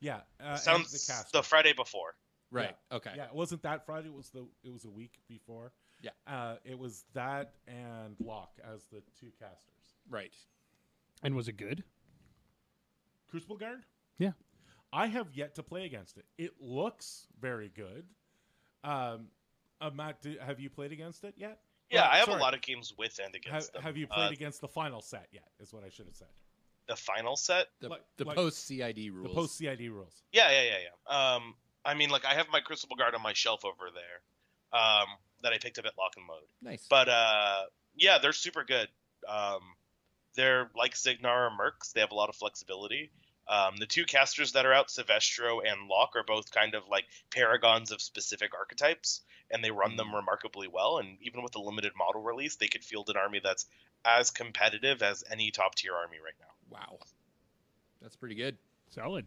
[0.00, 1.32] Yeah, uh, and sounds the cast.
[1.32, 2.14] the Friday before.
[2.50, 2.76] Right.
[2.90, 3.12] Okay.
[3.16, 4.08] Yeah, it wasn't that Friday.
[4.08, 5.72] It was the it was a week before.
[6.02, 6.10] Yeah.
[6.26, 9.94] uh, it was that and Locke as the two casters.
[10.08, 10.32] Right.
[11.22, 11.84] And was it good?
[13.28, 13.84] Crucible Guard.
[14.18, 14.32] Yeah.
[14.92, 16.24] I have yet to play against it.
[16.38, 18.04] It looks very good.
[18.82, 19.26] Um,
[19.80, 21.60] uh, Matt, do, have you played against it yet?
[21.90, 22.38] Yeah, Well, I have sorry.
[22.38, 23.82] a lot of games with and Have, against them.
[23.82, 25.48] have you played Uh, against the final set yet?
[25.60, 26.28] Is what I should have said.
[26.86, 27.68] the final set?
[27.80, 29.28] The, Like- the like- post CID rules.
[29.28, 30.22] The post CID rules.
[30.32, 31.34] Yeah, yeah, yeah, yeah.
[31.34, 35.06] Um, I mean, like I have my Crucible Guard on my shelf over there, um,
[35.42, 36.42] that I picked up at Lock and Load.
[36.62, 36.86] nice.
[36.88, 37.62] But uh,
[37.96, 38.88] yeah, they're super good.
[39.28, 39.60] Um,
[40.34, 41.92] they're like Cygnar or Mercs.
[41.92, 43.10] They have a lot of flexibility.
[43.48, 47.04] Um, the two casters that are out, Silvestro and Locke, are both kind of like
[47.30, 50.98] paragons of specific archetypes, and they run them remarkably well.
[50.98, 53.66] And even with the limited model release, they could field an army that's
[54.04, 56.78] as competitive as any top tier army right now.
[56.78, 56.98] wow.
[58.00, 58.56] That's pretty good.
[58.88, 59.26] Solid.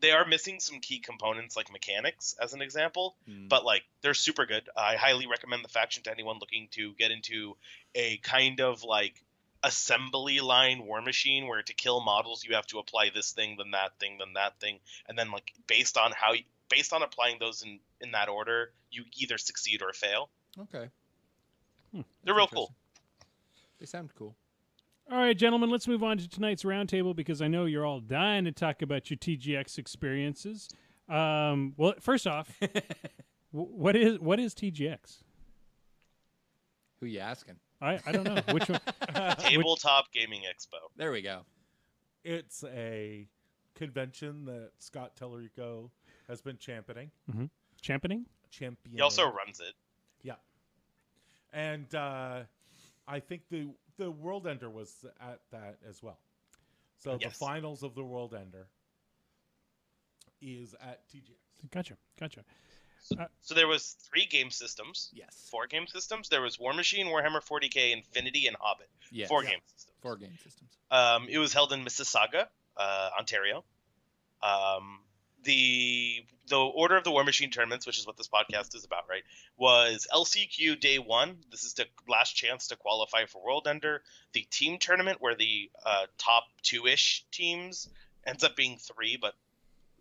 [0.00, 3.48] They are missing some key components like mechanics, as an example, Mm.
[3.48, 4.68] but like they're super good.
[4.76, 7.56] I highly recommend the faction to anyone looking to get into
[7.94, 9.22] a kind of like
[9.62, 13.70] assembly line war machine where to kill models you have to apply this thing, then
[13.72, 14.78] that thing, then that thing,
[15.08, 18.70] and then like based on how you, based on applying those in in that order,
[18.90, 20.28] you either succeed or fail.
[20.58, 20.88] Okay.
[21.92, 22.02] Hmm.
[22.22, 22.74] They're real cool.
[23.78, 24.36] They sound cool.
[25.10, 28.44] All right, gentlemen, let's move on to tonight's roundtable because I know you're all dying
[28.44, 30.68] to talk about your TGX experiences.
[31.08, 32.80] Um, well, first off, w-
[33.52, 35.22] what is what is TGX?
[36.98, 37.54] Who you asking?
[37.80, 38.80] I, I don't know which one.
[39.38, 40.78] Tabletop Gaming Expo.
[40.96, 41.42] There we go.
[42.24, 43.28] It's a
[43.76, 45.90] convention that Scott Tellerico
[46.26, 47.12] has been championing.
[47.80, 48.26] Championing.
[48.50, 48.96] Champion.
[48.96, 49.74] He also runs it.
[50.22, 50.34] Yeah.
[51.52, 52.40] And uh,
[53.06, 56.18] I think the the World Ender was at that as well.
[56.98, 58.66] So the finals of the World Ender
[60.40, 61.70] is at TGX.
[61.70, 62.44] Gotcha, gotcha.
[63.40, 65.46] So there was three game systems, Yes.
[65.50, 66.28] four game systems.
[66.28, 68.88] There was War Machine, Warhammer 40k, Infinity, and Hobbit.
[69.12, 69.28] Yes.
[69.28, 69.50] Four Yeah.
[69.50, 69.96] game systems.
[70.00, 70.70] Four game systems.
[70.90, 73.64] Um, it was held in Mississauga, uh, Ontario.
[74.42, 75.00] Um,
[75.46, 79.08] the the order of the War Machine tournaments, which is what this podcast is about,
[79.08, 79.24] right?
[79.56, 81.38] Was LCQ day one.
[81.50, 84.02] This is the last chance to qualify for World Ender.
[84.32, 87.88] The team tournament, where the uh, top two ish teams
[88.24, 89.34] ends up being three, but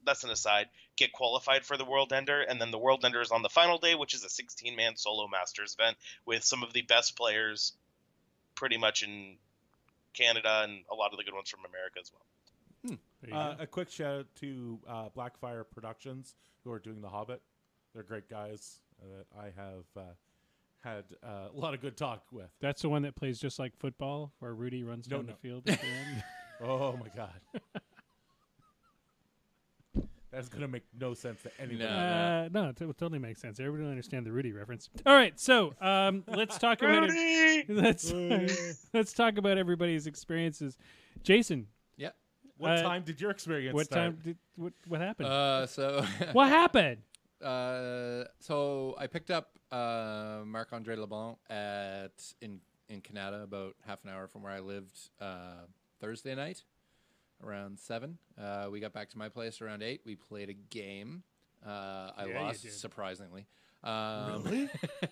[0.05, 0.67] that's an aside.
[0.97, 3.77] Get qualified for the World Ender, and then the World Ender is on the final
[3.77, 7.73] day, which is a 16 man solo Masters event with some of the best players,
[8.53, 9.37] pretty much in
[10.13, 12.21] Canada and a lot of the good ones from America as well.
[13.25, 17.09] There you Uh, a quick shout out to uh, Blackfire Productions who are doing The
[17.09, 17.41] Hobbit.
[17.93, 20.01] They're great guys that I have uh,
[20.83, 22.49] had uh, a lot of good talk with.
[22.59, 25.31] That's the one that plays just like football, where Rudy runs No, down no.
[25.33, 26.23] the field at the end.
[26.61, 27.33] Oh my god.
[30.31, 31.83] That's gonna make no sense to anybody.
[31.89, 31.89] No.
[31.89, 33.57] Uh, no, it t- totally makes sense.
[33.59, 34.89] Everybody will understand the Rudy reference.
[35.05, 37.65] All right, so um, let's talk about it.
[37.69, 38.13] Let's
[38.93, 40.77] let's talk about everybody's experiences.
[41.23, 41.65] Jason, Yeah.
[42.57, 44.13] What Uh, time did your experience what start?
[44.13, 45.27] time did what what happened?
[45.29, 47.01] Uh, so what happened?
[47.43, 54.03] Uh, so I picked up uh, Marc Andre Leblanc at in in Canada, about half
[54.03, 55.65] an hour from where I lived, uh,
[55.99, 56.63] Thursday night,
[57.43, 58.17] around seven.
[58.37, 60.01] Uh, we got back to my place around eight.
[60.05, 61.23] We played a game.
[62.17, 63.47] I Yeah, lost surprisingly.
[63.83, 64.69] Um, Really?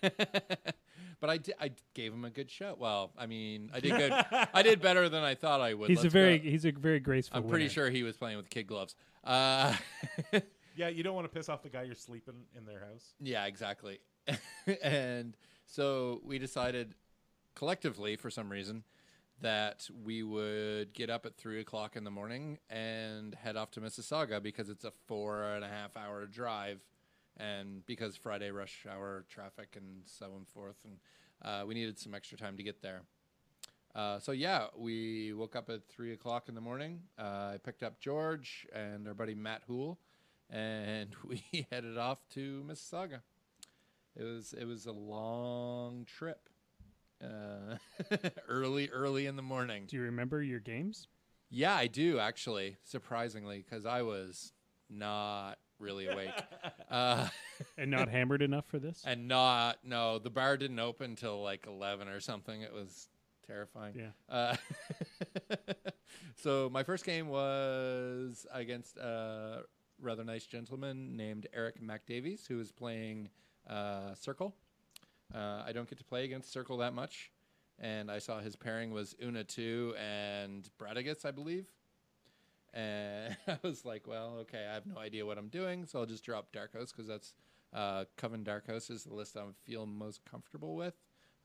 [1.20, 2.76] but I did, I gave him a good show.
[2.78, 4.12] Well, I mean, I did good.
[4.52, 5.88] I did better than I thought I would.
[5.88, 6.50] He's a Let's very go.
[6.50, 7.38] he's a very graceful.
[7.38, 8.96] I'm pretty sure he was playing with kid gloves.
[9.22, 9.74] Uh,
[10.76, 13.14] Yeah, you don't want to piss off the guy you're sleeping in their house.
[13.20, 14.00] Yeah, exactly.
[14.82, 15.36] and
[15.66, 16.94] so we decided
[17.54, 18.82] collectively, for some reason,
[19.40, 23.80] that we would get up at three o'clock in the morning and head off to
[23.80, 26.80] Mississauga because it's a four and a half hour drive,
[27.36, 30.96] and because Friday rush hour traffic and so on forth, and
[31.42, 33.02] uh, we needed some extra time to get there.
[33.94, 37.00] Uh, so yeah, we woke up at three o'clock in the morning.
[37.18, 39.98] Uh, I picked up George and our buddy Matt Hool,
[40.50, 43.20] and we headed off to Mississauga.
[44.16, 46.48] It was it was a long trip.
[47.22, 47.76] Uh,
[48.48, 49.84] early early in the morning.
[49.86, 51.08] Do you remember your games?
[51.48, 54.52] Yeah, I do actually, surprisingly, because I was
[54.90, 56.30] not really awake.
[56.90, 57.28] uh,
[57.78, 59.02] And not hammered enough for this?
[59.06, 62.62] and not no, the bar didn't open till like eleven or something.
[62.62, 63.08] It was
[63.46, 63.94] terrifying.
[63.96, 64.34] Yeah.
[64.34, 64.56] Uh,
[66.36, 69.62] so my first game was against a
[70.00, 73.28] rather nice gentleman named Eric McDavies, who was playing
[73.68, 74.54] uh, Circle.
[75.34, 77.30] Uh, I don't get to play against Circle that much,
[77.78, 81.66] and I saw his pairing was Una two and Bradigus, I believe.
[82.74, 86.06] And I was like, well, okay, I have no idea what I'm doing, so I'll
[86.06, 87.34] just drop Dark Host because that's
[87.72, 90.94] uh, Coven Dark Host is the list I feel most comfortable with.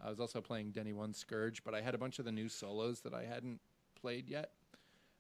[0.02, 2.50] I was also playing Denny One Scourge, but I had a bunch of the new
[2.50, 3.60] solos that I hadn't
[4.00, 4.52] played yet.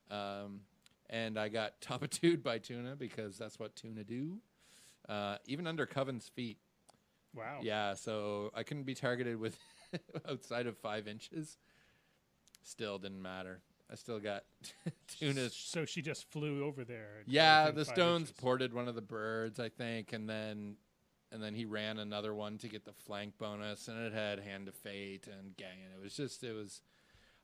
[0.09, 0.61] Um,
[1.09, 4.39] and I got Topitude by Tuna because that's what Tuna do.
[5.07, 6.57] Uh, even under Coven's feet.
[7.33, 7.59] Wow.
[7.61, 9.57] Yeah, so I couldn't be targeted with
[10.29, 11.57] outside of five inches.
[12.63, 13.61] Still didn't matter.
[13.91, 14.43] I still got
[15.07, 17.23] Tuna's So she just flew over there.
[17.25, 18.35] yeah, the stones inches.
[18.41, 20.75] ported one of the birds, I think, and then
[21.31, 24.67] and then he ran another one to get the flank bonus, and it had hand
[24.67, 26.81] of fate and gang, and it was just it was.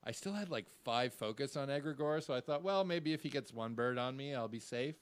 [0.07, 3.29] I still had like five focus on Egregore, so I thought, well, maybe if he
[3.29, 4.95] gets one bird on me, I'll be safe.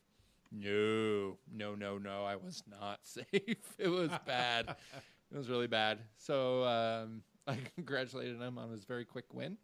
[0.50, 3.74] No, no, no, no, I was not safe.
[3.78, 4.76] it was bad.
[5.32, 6.00] it was really bad.
[6.18, 9.58] So um, I congratulated him on his very quick win.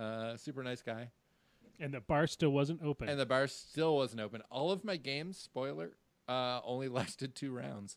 [0.00, 1.10] Uh, super nice guy.
[1.78, 3.08] And the bar still wasn't open.
[3.08, 4.42] And the bar still wasn't open.
[4.50, 5.92] All of my games, spoiler,
[6.28, 7.96] uh, only lasted two rounds.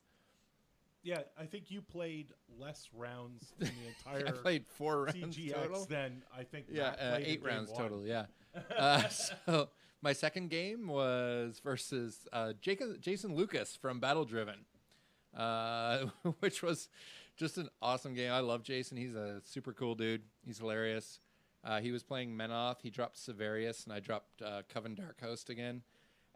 [1.04, 5.54] Yeah, I think you played less rounds in the entire I played four rounds TGX
[5.54, 5.86] total.
[5.86, 6.68] than I think.
[6.72, 7.82] Yeah, uh, played in eight game rounds one.
[7.82, 8.08] total.
[8.08, 8.26] Yeah.
[8.78, 9.70] uh, so
[10.02, 14.66] my second game was versus uh, Jacob, Jason Lucas from Battle Driven,
[15.36, 16.06] uh,
[16.40, 16.88] which was
[17.36, 18.32] just an awesome game.
[18.32, 18.96] I love Jason.
[18.96, 20.22] He's a super cool dude.
[20.46, 21.20] He's hilarious.
[21.64, 22.82] Uh, he was playing Menoth.
[22.82, 25.82] He dropped Severius, and I dropped uh, Coven Dark Host again.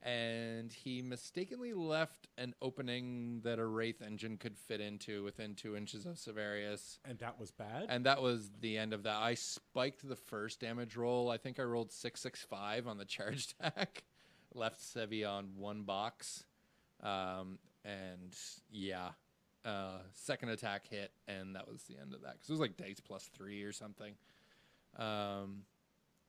[0.03, 5.75] And he mistakenly left an opening that a Wraith engine could fit into within two
[5.75, 6.99] inches of Severius.
[7.03, 7.87] and that was bad.
[7.89, 9.17] And that was the end of that.
[9.17, 11.31] I spiked the first damage roll.
[11.31, 14.03] I think I rolled 665 on the charge attack.
[14.53, 16.45] Left Sevi on one box.
[17.01, 18.35] Um, and
[18.71, 19.09] yeah,
[19.65, 22.33] uh, second attack hit, and that was the end of that.
[22.33, 24.13] Because it was like dice plus three or something.
[24.97, 25.63] Um,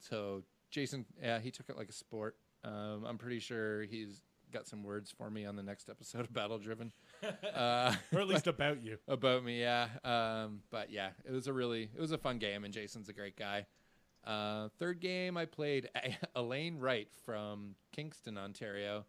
[0.00, 2.36] so Jason, yeah, he took it like a sport.
[2.64, 4.20] Um, I'm pretty sure he's
[4.52, 6.92] got some words for me on the next episode of Battle Driven.
[7.54, 8.96] Uh, or at least about you.
[9.08, 9.88] about me, yeah.
[10.04, 13.12] Um, but yeah, it was a really it was a fun game, and Jason's a
[13.12, 13.66] great guy.
[14.24, 19.04] Uh, third game, I played A- Elaine Wright from Kingston, Ontario.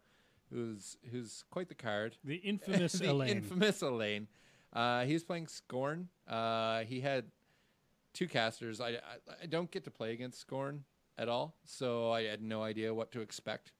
[0.52, 2.16] who's who's quite the card.
[2.24, 3.28] The infamous the Elaine.
[3.36, 4.26] infamous Elaine.
[4.72, 6.06] Uh, he was playing Skorne.
[6.26, 7.26] Uh, he had
[8.14, 8.80] two casters.
[8.80, 8.96] I, I
[9.42, 10.80] I don't get to play against Skorne
[11.18, 13.72] at all, so I had no idea what to expect.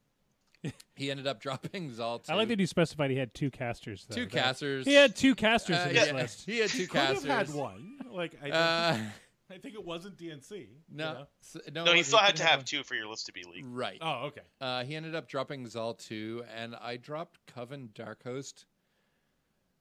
[0.95, 2.21] he ended up dropping Zaal.
[2.29, 4.07] I like that you specified he had two casters.
[4.09, 4.15] Though.
[4.17, 4.87] two That- casters.
[4.87, 6.45] He had two casters Uh, in his yeah, list.
[6.47, 7.21] he had two he casters.
[7.23, 7.55] Could have casters.
[7.55, 7.99] had one.
[8.11, 9.09] Like I, Uh, think,
[9.53, 10.51] I think it wasn't DNC.
[10.59, 11.27] you no, know?
[11.43, 12.65] s- no, No, he still had to have one.
[12.67, 13.71] two for your list to be legal.
[13.71, 13.99] Right.
[14.03, 14.43] Oh, okay.
[14.61, 18.67] Uh, he ended up dropping Zaal 2, and I dropped Coven Dark Host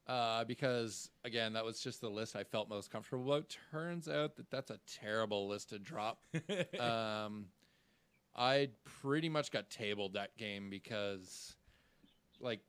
[0.10, 3.56] uh, because, again, that was just the list I felt most comfortable about.
[3.72, 6.24] Turns out that that's a terrible list to drop.
[6.80, 7.45] um,
[8.36, 8.69] I
[9.02, 11.56] pretty much got tabled that game because,
[12.39, 12.62] like,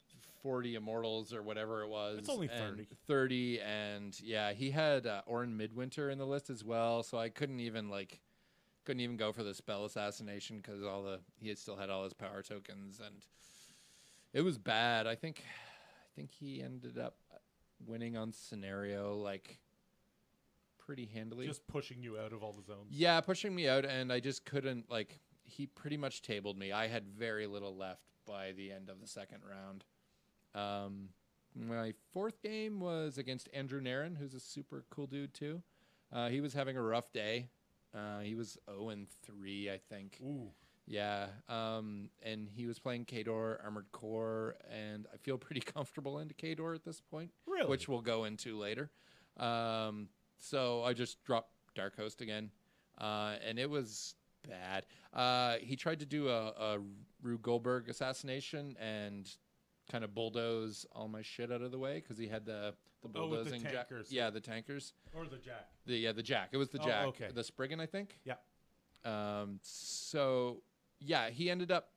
[0.42, 2.18] 40 Immortals or whatever it was.
[2.18, 2.88] It's only and 30.
[3.06, 7.30] 30, and yeah, he had uh, Orin Midwinter in the list as well, so I
[7.30, 8.20] couldn't even, like,
[8.84, 12.02] couldn't even go for the spell assassination because all the he had still had all
[12.04, 13.14] his power tokens and
[14.32, 15.06] it was bad.
[15.06, 15.44] I think
[16.10, 17.14] I think he ended up
[17.86, 19.58] winning on scenario like
[20.78, 21.46] pretty handily.
[21.46, 22.88] Just pushing you out of all the zones.
[22.90, 26.72] yeah, pushing me out and I just couldn't like he pretty much tabled me.
[26.72, 29.84] I had very little left by the end of the second round.
[30.54, 31.10] Um
[31.54, 35.62] my fourth game was against Andrew Nairn, who's a super cool dude too.
[36.12, 37.48] Uh, he was having a rough day.
[37.92, 40.18] Uh, he was 0 and 3, I think.
[40.22, 40.52] Ooh.
[40.92, 46.34] Yeah, um, and he was playing Khador Armored Core, and I feel pretty comfortable into
[46.34, 47.68] Khador at this point, Really?
[47.68, 48.90] which we'll go into later.
[49.36, 52.50] Um, so I just dropped Dark Host again,
[52.98, 54.16] uh, and it was
[54.48, 54.84] bad.
[55.14, 56.78] Uh, he tried to do a, a
[57.22, 59.30] Rube Goldberg assassination and
[59.92, 63.08] kind of bulldoze all my shit out of the way because he had the the
[63.18, 63.72] Oh, the bulldozing jack.
[63.88, 64.10] tankers.
[64.12, 64.92] Yeah, the tankers.
[65.14, 65.68] Or the jack.
[65.86, 66.48] The yeah, the jack.
[66.52, 67.06] It was the Oh, jack.
[67.06, 67.28] okay.
[67.32, 68.18] The Spriggan, I think.
[68.24, 68.34] Yeah.
[69.04, 70.62] Um, so
[71.00, 71.88] yeah, he ended up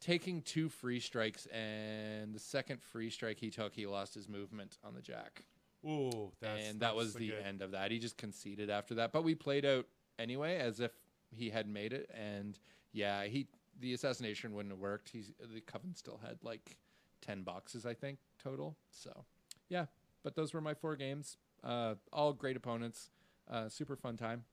[0.00, 4.78] taking two free strikes, and the second free strike he took, he lost his movement
[4.84, 5.44] on the jack,
[5.86, 7.90] Ooh, that's, and that that's was the good- end of that.
[7.90, 9.86] He just conceded after that, but we played out
[10.18, 10.92] anyway as if
[11.30, 12.58] he had made it, and
[12.92, 13.46] yeah, he
[13.78, 15.08] the assassination wouldn't have worked.
[15.10, 16.76] He's the coven still had like
[17.22, 18.76] ten boxes, I think, total.
[18.90, 19.24] So
[19.68, 19.86] yeah,
[20.22, 21.36] but those were my four games.
[21.62, 23.10] Uh, all great opponents.
[23.50, 24.44] Uh, super fun time.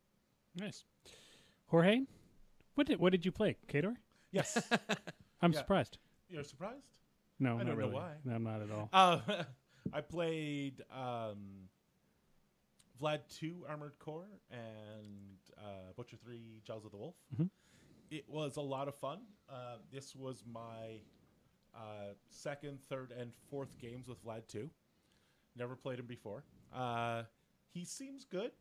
[0.56, 0.84] Nice.
[1.67, 2.02] Jorge,
[2.78, 3.58] what did what did you play?
[3.68, 3.96] Khador?
[4.32, 4.58] Yes.
[5.42, 5.60] I'm Yeah.
[5.60, 5.98] surprised.
[6.30, 6.86] You're surprised?
[7.40, 7.94] No, I not don't know really.
[7.94, 8.12] why.
[8.24, 8.90] No, I'm not at all.
[8.94, 9.44] Uh,
[9.94, 11.70] I played um,
[13.02, 17.16] Vlad 2 Armored Core and uh, Butcher 3 Jaws of the Wolf.
[17.40, 17.50] Mhm.
[18.12, 19.20] It was a lot of fun.
[19.50, 21.00] Uh, this was my
[21.76, 24.70] uh, second, third, and fourth games with Vlad 2.
[25.56, 26.44] Never played him before.
[26.74, 27.24] Uh,
[27.74, 28.52] he seems good.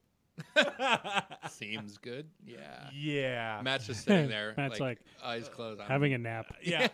[1.50, 2.28] Seems good.
[2.44, 2.88] Yeah.
[2.94, 3.60] yeah.
[3.62, 5.80] Matt's just sitting there, Matt's like, like, eyes closed.
[5.80, 6.54] I'm- Having a nap.
[6.62, 6.88] yeah.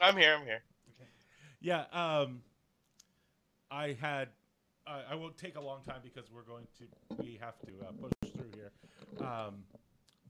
[0.00, 0.34] I'm here.
[0.34, 0.62] I'm here.
[1.60, 2.42] Yeah, um,
[3.70, 4.28] I had.
[4.86, 7.16] I I won't take a long time because we're going to.
[7.22, 8.70] We have to uh, push through here.
[9.26, 9.64] Um,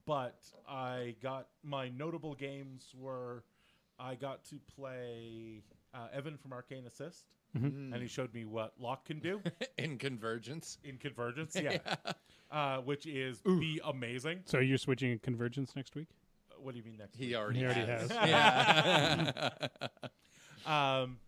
[0.06, 3.44] but I got my notable games were
[3.98, 7.92] I got to play uh, Evan from Arcane Assist, Mm.
[7.94, 9.40] and he showed me what lock can do
[9.78, 10.78] in convergence.
[10.84, 11.56] in Convergence.
[11.60, 11.78] Yeah,
[12.50, 14.40] uh, which is be amazing.
[14.44, 16.08] So you're switching in Convergence next week?
[16.60, 17.16] What do you mean next?
[17.16, 17.36] He week?
[17.36, 18.10] already, He already has.
[18.10, 18.28] has.
[18.28, 19.50] Yeah.
[20.66, 21.18] Um,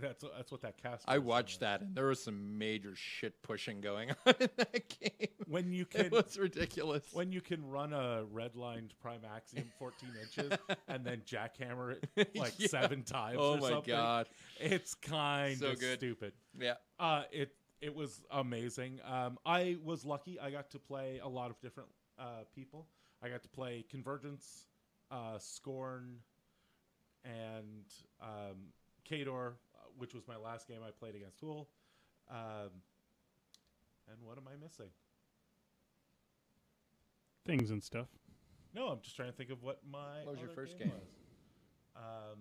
[0.00, 1.04] that's that's what that cast.
[1.08, 5.28] I watched that, and there was some major shit pushing going on in that game.
[5.46, 7.04] when you It can was ridiculous.
[7.12, 10.52] when you can run a redlined prime axiom 14 inches
[10.88, 12.68] and then jackhammer it like Yeah.
[12.68, 14.28] seven times oh my something god!
[14.60, 15.98] it's kind So of good.
[15.98, 16.74] stupid Yeah.
[17.00, 21.50] uh it it was amazing um i was lucky i got to play a lot
[21.50, 22.86] of different uh people
[23.22, 24.66] i got to play convergence
[25.10, 26.16] uh Skorne
[27.24, 27.84] and
[28.20, 28.72] um
[29.08, 29.52] Khador
[29.98, 31.68] which was my last game i played against Tool.
[32.30, 32.70] um
[34.10, 34.88] and what am i missing
[37.46, 38.08] Things and stuff.
[38.74, 40.96] No, I'm just trying to think of what my What was your first game, game?
[40.98, 42.04] was.
[42.30, 42.38] Um,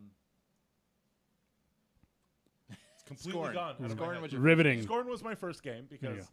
[2.70, 3.54] it's completely Skorne.
[3.54, 3.76] gone.
[3.84, 4.84] out of my Skorne was Riveting.
[4.84, 6.28] Skorne was my first game There you because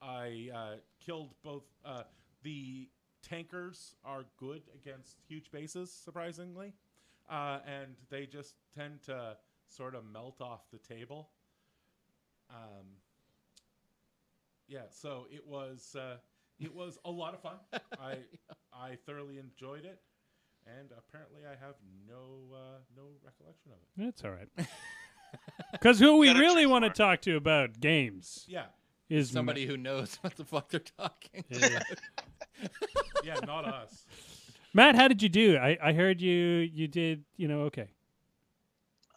[0.00, 1.64] I uh, killed both.
[1.84, 2.04] Uh,
[2.42, 2.88] the
[3.22, 6.72] tankers are good against huge bases, surprisingly,
[7.28, 9.36] uh, and they just tend to
[9.68, 11.30] sort of melt off the table.
[12.50, 12.86] Um,
[14.68, 16.16] yeah, so it was uh,
[16.58, 17.56] it was a lot of fun.
[18.00, 18.18] I
[18.72, 20.00] I thoroughly enjoyed it,
[20.66, 21.74] and apparently I have
[22.08, 24.04] no uh, no recollection of it.
[24.04, 24.48] That's all right.
[25.72, 28.66] Because who we really want to talk to about games Yeah,
[29.10, 31.44] is Somebody who knows what the fuck they're talking.
[31.50, 31.82] Ma- Yeah.
[33.24, 34.06] yeah, not us.
[34.72, 35.58] Matt, how did you do?
[35.58, 37.88] I, I heard you you did you know okay.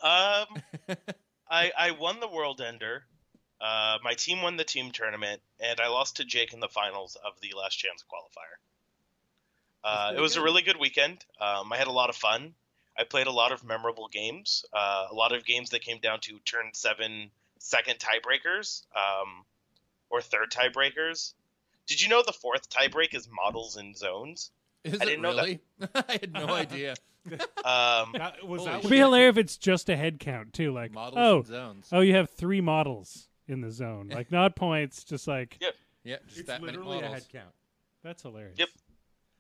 [0.02, 0.62] Um,
[1.50, 3.04] I I won the World Ender.
[3.62, 7.18] Uh, my team won the team tournament, and I lost to Jake in the finals
[7.26, 8.58] of the Last Chance qualifier.
[9.84, 11.26] Uh, it was a really good weekend.
[11.40, 12.54] Um, I had a lot of fun.
[12.98, 14.66] I played a lot of memorable games.
[14.74, 19.46] Uh, a lot of games that came down to turn seven second tiebreakers, um,
[20.10, 21.34] or third tiebreakers.
[21.88, 24.52] Did you know the fourth tiebreak is models and zones?
[24.84, 25.60] Is I didn't know that.
[26.10, 26.96] I had no idea.
[27.64, 30.72] Um, That, was that It'd be hilarious if it's just a head count too.
[30.72, 31.90] Like Models oh and zones.
[31.92, 34.10] oh you have three models in the zone.
[34.14, 35.70] Like not points, just like Yeah.
[36.04, 37.24] Yeah, just It's that many literally a models.
[37.24, 37.54] head count.
[38.04, 38.58] that's hilarious.
[38.58, 38.70] Yep.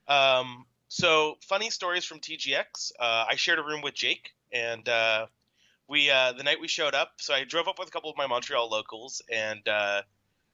[0.07, 2.91] Um, so funny stories from TGX.
[2.99, 5.27] Uh, I shared a room with Jake, and uh,
[5.87, 7.11] we uh, the night we showed up.
[7.17, 10.01] So I drove up with a couple of my Montreal locals, and uh,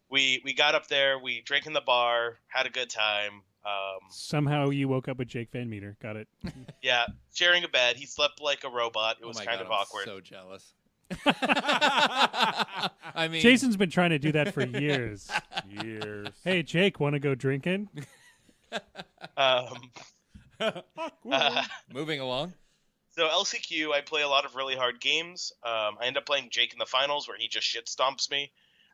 [0.09, 1.17] we we got up there.
[1.19, 3.41] We drank in the bar, had a good time.
[3.65, 5.97] Um, Somehow you woke up with Jake Van Meter.
[6.01, 6.27] Got it.
[6.83, 7.95] yeah, sharing a bed.
[7.95, 9.17] He slept like a robot.
[9.19, 10.05] It Oh was my kind God, of I'm awkward.
[10.05, 10.73] So jealous.
[13.15, 15.29] I mean, Jason's been trying to do that for years.
[15.67, 16.29] Years.
[16.43, 17.89] hey Jake, want to go drinking?
[19.37, 19.91] Um,
[20.59, 21.63] uh,
[21.93, 22.53] moving along.
[23.11, 25.53] So LCQ, I play a lot of really hard games.
[25.63, 28.51] Um, I end up playing Jake in the finals, where he just shit stomps me.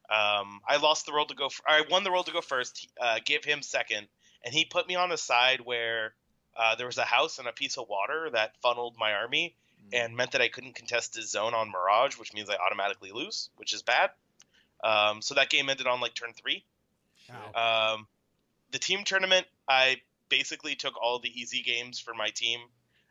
[0.10, 1.46] Um, I lost the world to go.
[1.48, 2.88] F- I won the world to go first.
[3.00, 4.08] Uh, give him second,
[4.44, 6.14] and he put me on a side where
[6.58, 9.56] uh, there was a house and a piece of water that funneled my army,
[9.94, 13.50] and meant that I couldn't contest his zone on Mirage, which means I automatically lose,
[13.58, 14.12] which is bad.
[14.84, 16.64] Um, so that game ended on like turn three.
[17.32, 17.94] Ow.
[17.96, 18.08] Um,
[18.72, 19.98] the team tournament, I
[20.30, 22.60] basically took all the easy games for my team.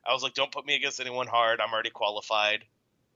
[0.06, 1.60] I was like, don't put me against anyone hard.
[1.60, 2.64] I'm already qualified.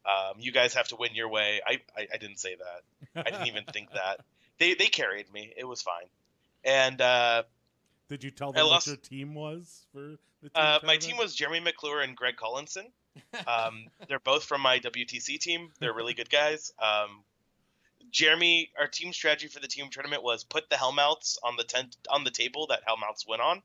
[0.05, 1.63] Um, you guys have to win your way.
[1.67, 3.27] I, I, I didn't say that.
[3.27, 4.21] I didn't even think that.
[4.59, 5.53] They, they carried me.
[5.57, 6.07] It was fine.
[6.63, 7.45] And uh,
[8.09, 11.35] Did you tell them what your team was for the team uh, my team was
[11.35, 12.87] Jeremy McClure and Greg Collinson.
[13.47, 15.71] Um, they're both from my WTC team.
[15.79, 16.73] They're really good guys.
[16.81, 17.23] Um,
[18.11, 21.97] Jeremy, our team strategy for the team tournament was put the Hellmouths on the tent
[22.11, 23.57] on the table that Hellmouths went on,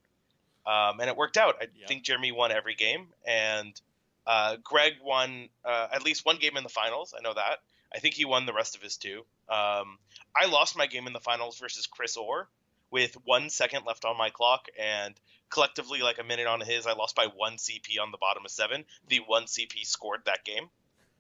[0.66, 1.56] um, and it worked out.
[1.62, 1.88] I Yeah.
[1.88, 3.80] think Jeremy won every game, and
[4.28, 7.14] uh, Greg won uh, at least one game in the finals.
[7.18, 7.60] I know that.
[7.94, 9.26] I think he won the rest of his two.
[9.50, 9.98] Um,
[10.36, 12.48] I lost my game in the finals versus Chris Orr
[12.92, 15.16] with one second left on my clock, and
[15.50, 18.52] collectively, like a minute on his, I lost by one CP on the bottom of
[18.52, 18.86] seven.
[19.08, 20.70] The one CP scored that game.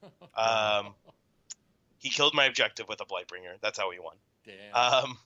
[0.38, 0.96] Um,
[1.98, 3.60] he killed my objective with a Blightbringer.
[3.62, 4.16] That's how he won.
[4.46, 4.74] Damn.
[4.74, 5.18] Um,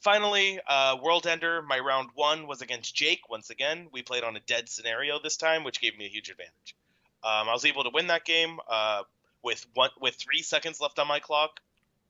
[0.00, 3.30] finally, uh, World Ender, my round one was against Jake.
[3.30, 6.30] Once again, we played on a dead scenario this time, which gave me a huge
[6.30, 6.74] advantage.
[7.22, 9.04] Um, I was able to win that game uh,
[9.42, 11.60] with one with three seconds left on my clock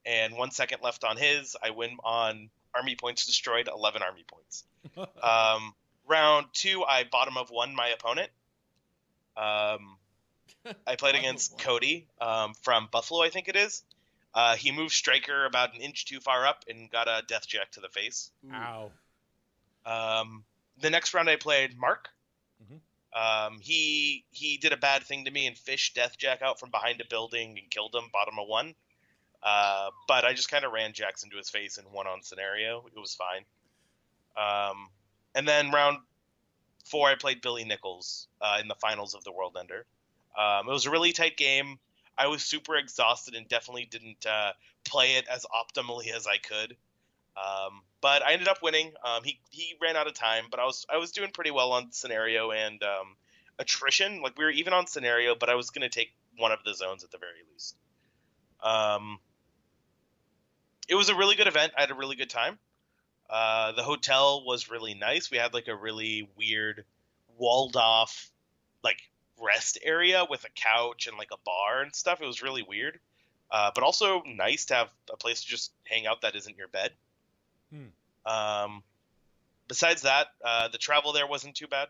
[0.04, 1.56] and one second left on his.
[1.62, 4.64] I win on army points destroyed, eleven army points.
[5.22, 5.74] Um,
[6.06, 8.30] round two, I bottom of one my opponent.
[9.36, 9.96] Um,
[10.86, 11.58] I played against.
[11.58, 13.82] Cody um, from Buffalo, I think it is.
[14.34, 17.70] Uh, he moved Stryker about an inch too far up and got a death jack
[17.72, 18.30] to the face.
[18.52, 18.90] Ow.
[19.86, 20.44] Um,
[20.80, 22.08] the next round I played Mark.
[22.62, 22.80] Mhm.
[23.14, 26.70] Um, he he did a bad thing to me and fished Death Jack out from
[26.70, 28.74] behind a building and killed him, bottom of one.
[29.44, 32.84] Uh, but I just kind of ran Jacks into his face in one on scenario.
[32.86, 33.44] It was fine.
[34.36, 34.88] Um,
[35.34, 35.98] and then round
[36.86, 39.84] four, I played Billy Nichols uh, in the finals of the World Ender.
[40.38, 41.78] Um, it was a really tight game.
[42.16, 44.52] I was super exhausted and definitely didn't uh,
[44.84, 46.76] play it as optimally as I could.
[47.36, 48.92] Um, but I ended up winning.
[49.04, 51.72] Um, he he ran out of time, but I was I was doing pretty well
[51.72, 53.16] on scenario and um,
[53.58, 54.22] attrition.
[54.22, 56.74] Like we were even on scenario, but I was going to take one of the
[56.74, 57.76] zones at the very least.
[60.88, 61.72] It was a really good event.
[61.76, 62.58] I had a really good time.
[63.28, 65.30] Uh, the hotel was really nice.
[65.30, 66.84] We had like a really weird
[67.38, 68.30] walled off
[68.82, 68.98] like
[69.42, 72.20] rest area with a couch and like a bar and stuff.
[72.20, 73.00] It was really weird,
[73.50, 76.68] uh, but also nice to have a place to just hang out that isn't your
[76.68, 76.92] bed.
[78.26, 78.82] Um,
[79.68, 81.88] besides that, uh, the travel there wasn't too bad.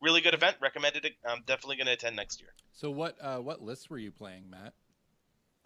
[0.00, 0.56] Really good event.
[0.60, 1.14] Recommended it.
[1.24, 2.50] I'm definitely going to attend next year.
[2.72, 4.72] so what uh, what lists were you playing, Matt?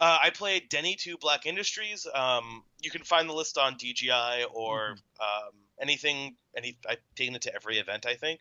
[0.01, 2.07] Uh, I played Denny 2 Black Industries.
[2.15, 6.37] Um, you can find the list on DGI or um, anything.
[6.57, 8.07] Any I've taken it to every event.
[8.07, 8.41] I think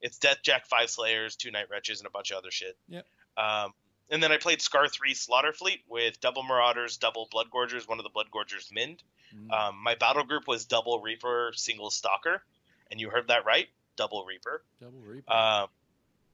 [0.00, 2.76] it's Death Jack, Five Slayers, Two Night Wretches, and a bunch of other shit.
[2.88, 3.04] Yep.
[3.36, 3.72] Um,
[4.10, 7.98] and then I played Skarre 3 Slaughter Fleet with double Marauders, double Blood Gorgers, one
[7.98, 9.02] of the Blood Gorgers Mind.
[9.34, 9.52] Mm.
[9.52, 12.42] Um, my battle group was double Reaper, single Stalker,
[12.90, 14.62] and you heard that right, double Reaper.
[14.80, 15.32] Double Reaper.
[15.32, 15.68] Um,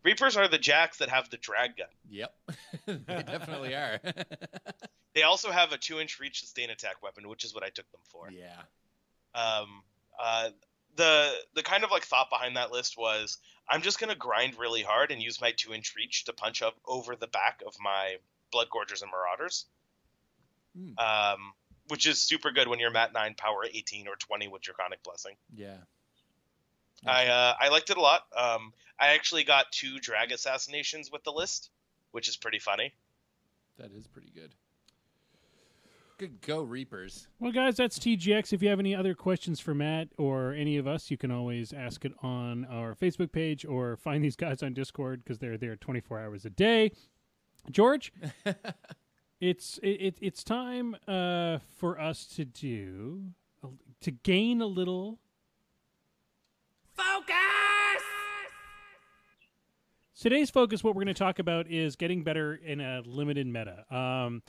[0.06, 1.88] Reapers are the jacks that have the drag gun.
[2.08, 2.32] yep,
[2.86, 4.00] they definitely are.
[5.14, 8.02] They also have a two-inch reach sustain attack weapon, which is what I took them
[8.10, 8.30] for.
[8.30, 8.60] yeah.
[9.34, 9.82] Um,
[10.22, 10.50] uh,
[10.94, 13.38] the the kind of like thought behind that list was
[13.68, 16.76] I'm just gonna grind really hard and use my two inch reach to punch up
[16.86, 18.16] over the back of my
[18.52, 19.64] blood gorgers and marauders.
[20.78, 20.98] Hmm.
[20.98, 21.52] Um,
[21.88, 25.34] which is super good when you're mat nine, power eighteen or twenty with draconic blessing.
[25.54, 25.78] Yeah.
[27.06, 28.26] I uh, I liked it a lot.
[28.36, 31.70] Um, I actually got two drag assassinations with the list,
[32.12, 32.92] which is pretty funny.
[33.78, 34.54] That is pretty good.
[36.18, 37.28] Good go, Reapers.
[37.40, 38.54] Well, guys, that's TGX.
[38.54, 41.74] If you have any other questions for Matt or any of us, you can always
[41.74, 45.76] ask it on our Facebook page or find these guys on Discord because they're there
[45.76, 46.90] 24 hours a day.
[47.70, 48.14] George,
[49.40, 53.32] it's it, it, it's time uh, for us to do
[54.00, 55.18] to gain a little
[56.94, 57.75] focus.
[60.20, 63.84] Today's focus, what we're going to talk about, is getting better in a limited meta.
[63.94, 64.42] Um,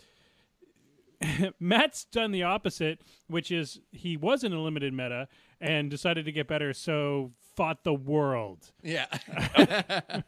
[1.60, 5.28] Matt's done the opposite, which is he was in a limited meta
[5.60, 8.72] and decided to get better, so fought the world.
[8.84, 9.08] Yeah.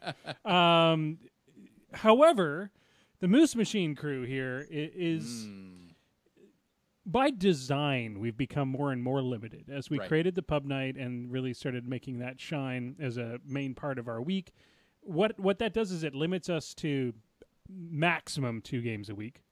[0.44, 1.18] Um,
[1.92, 2.70] however,
[3.20, 5.44] the Moose Machine crew here is.
[5.46, 5.66] Hmm.
[7.06, 10.08] by design, we've become more and more limited as we Right.
[10.08, 14.06] created the pub night and really started making that shine as a main part of
[14.08, 14.52] our week.
[15.10, 17.12] What what that does is it limits us to
[17.68, 19.42] maximum two games a week.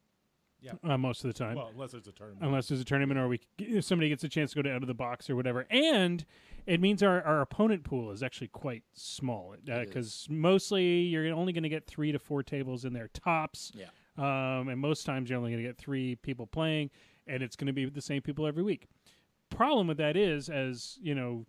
[0.61, 0.73] Yeah.
[0.83, 2.45] uh, most of the time Well, unless there's a tournament.
[2.45, 4.83] unless there's a tournament or we if somebody gets a chance to go to out
[4.83, 5.67] of the box or whatever.
[5.71, 6.25] And
[6.67, 11.53] it means our, our opponent pool is actually quite small It because mostly you're only
[11.53, 13.71] going to get three to four tables in their tops.
[13.73, 13.87] Yeah.
[14.17, 16.91] Um, and most times you're only going to get three people playing,
[17.29, 18.89] and it's going to be the same people every week.
[19.51, 21.47] Problem with that is, as you know,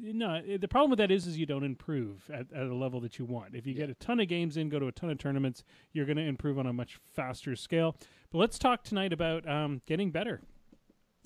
[0.00, 3.18] no, the problem with that is, is you don't improve at, at a level that
[3.18, 3.54] you want.
[3.54, 6.06] If you get a ton of games in, go to a ton of tournaments, you're
[6.06, 7.96] going to improve on a much faster scale.
[8.30, 10.40] But let's talk tonight about um, getting better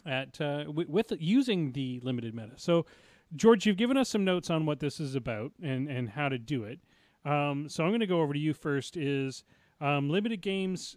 [0.04, 2.52] at uh, w- with using the limited meta.
[2.56, 2.86] So,
[3.34, 6.38] George, you've given us some notes on what this is about and and how to
[6.38, 6.80] do it.
[7.24, 8.96] Um, so I'm going to go over to you first.
[8.96, 9.44] Is
[9.80, 10.96] um, limited games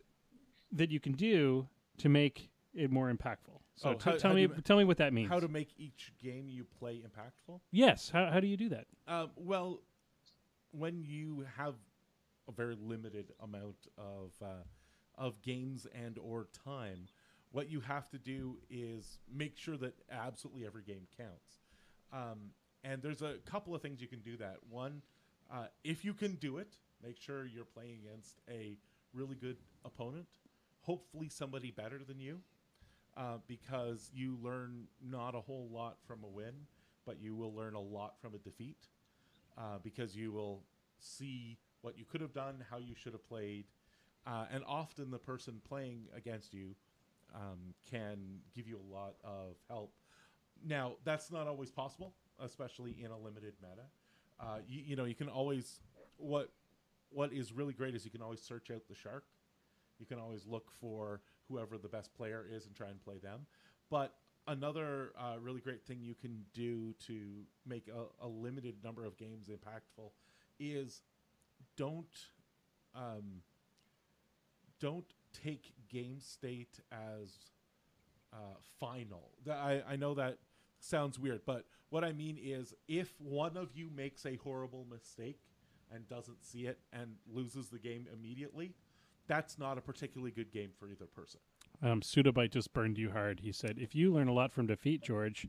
[0.72, 1.68] that you can do
[1.98, 3.60] to make it more impactful.
[3.80, 5.30] So Oh, t- how- tell how me you- tell me what that means.
[5.30, 7.62] How to make each game you play impactful?
[7.72, 8.10] yes.
[8.10, 8.88] How how do you do that?
[9.08, 9.82] Um, well,
[10.72, 11.76] when you have
[12.50, 14.64] a very limited amount of uh,
[15.16, 17.08] of games and or time,
[17.52, 21.60] what you have to do is make sure that absolutely every game counts.
[22.12, 22.52] Um,
[22.84, 24.58] and there's a couple of things you can do that.
[24.70, 25.02] One,
[25.50, 28.78] uh, if you can do it, make sure you're playing against a
[29.14, 30.28] really good opponent,
[30.82, 32.42] hopefully somebody better than you,
[33.20, 36.54] uh, because you learn not a whole lot from a win,
[37.06, 38.88] but you will learn a lot from a defeat
[39.58, 40.64] uh, because you will
[41.00, 43.66] see what you could have done, how you should have played,
[44.26, 46.76] uh, and often the person playing against you
[47.36, 48.18] um, can
[48.56, 49.92] give you a lot of help.
[50.66, 53.88] Now, that's not always possible, especially in a limited meta.
[54.40, 55.82] Uh, you, you know, you can always
[56.18, 56.50] what
[57.12, 59.26] what is really great is you can always search out the shark.
[60.00, 63.46] You can always look for whoever the best player is and try and play them.
[63.90, 64.14] But
[64.48, 69.18] another uh, really great thing you can do to make a, a limited number of
[69.18, 70.12] games impactful
[70.60, 71.02] is
[71.78, 72.08] don't
[72.96, 73.42] um,
[74.80, 75.06] don't
[75.44, 77.52] take game state as
[78.34, 79.32] uh, final.
[79.50, 80.38] I, I know that
[80.80, 85.40] sounds weird, but what I mean is if one of you makes a horrible mistake
[85.94, 88.74] and doesn't see it and loses the game immediately,
[89.30, 91.40] that's not a particularly good game for either person.
[91.82, 93.40] Um, Pseudobite just burned you hard.
[93.40, 95.48] He said, "If you learn a lot from defeat, George."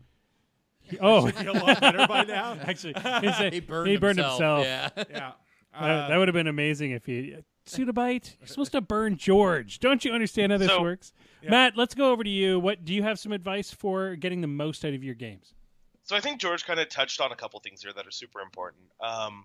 [0.83, 2.57] He- oh, Should be a lot better by now.
[2.63, 4.65] actually, he, said, He burned, he burned himself.
[4.65, 4.93] himself.
[4.97, 5.05] Yeah.
[5.11, 5.33] Yeah.
[5.75, 8.37] Uh, that would have been amazing if he Pseudobite.
[8.41, 9.79] You're supposed to burn George.
[9.81, 11.13] Don't you understand how this So- works?
[11.43, 11.51] Yeah.
[11.51, 12.59] Matt, let's go over to you.
[12.61, 15.55] What do you have some advice for getting the most out of your games?
[16.03, 18.41] So I think George kind of touched on a couple things here that are super
[18.41, 18.83] important.
[19.01, 19.45] Um,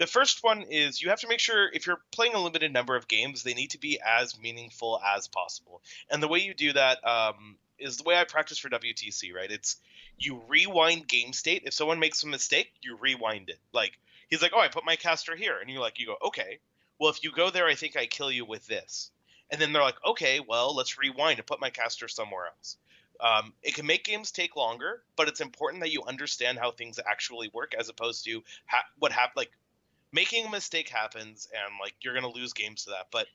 [0.00, 2.96] the first one is you have to make sure if you're playing a limited number
[2.96, 5.82] of games, they need to be as meaningful as possible.
[6.10, 9.50] And the way you do that um, is the way I practice for WTC, right?
[9.50, 9.76] It's
[10.16, 11.64] you rewind game state.
[11.66, 13.58] If someone makes a mistake, you rewind it.
[13.74, 13.92] Like
[14.30, 16.60] he's like, "Oh, I put my caster here," and you're like you go, "Okay,
[16.98, 19.10] well if you go there, I think I kill you with this."
[19.50, 22.78] And then they're like, "Okay, well let's rewind and put my caster somewhere else."
[23.20, 26.98] Um, it can make games take longer, but it's important that you understand how things
[26.98, 29.36] actually work as opposed to ha- what happened.
[29.36, 29.52] Like
[30.12, 33.06] making a mistake happens, and like you're gonna lose games to that.
[33.10, 33.26] But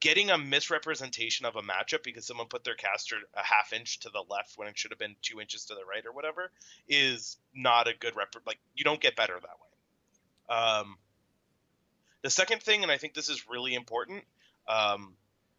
[0.00, 4.10] getting a misrepresentation of a matchup because someone put their caster a half inch to
[4.10, 6.50] the left when it should have been two inches to the right or whatever
[6.88, 8.34] is not a good rep.
[8.46, 10.56] Like you don't get better that way.
[10.56, 10.98] Um,
[12.22, 14.24] the second thing, and I think this is really important,
[14.68, 15.14] um,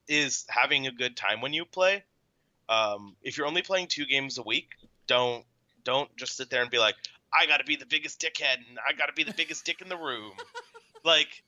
[0.07, 2.03] is having a good time when you play.
[2.69, 4.69] Um, if you're only playing two games a week,
[5.07, 5.43] don't
[5.83, 6.95] Don't just sit there and be like,
[7.33, 9.81] I got to be the biggest dickhead and I got to be the biggest dick
[9.81, 10.31] in the room.
[11.05, 11.43] Like,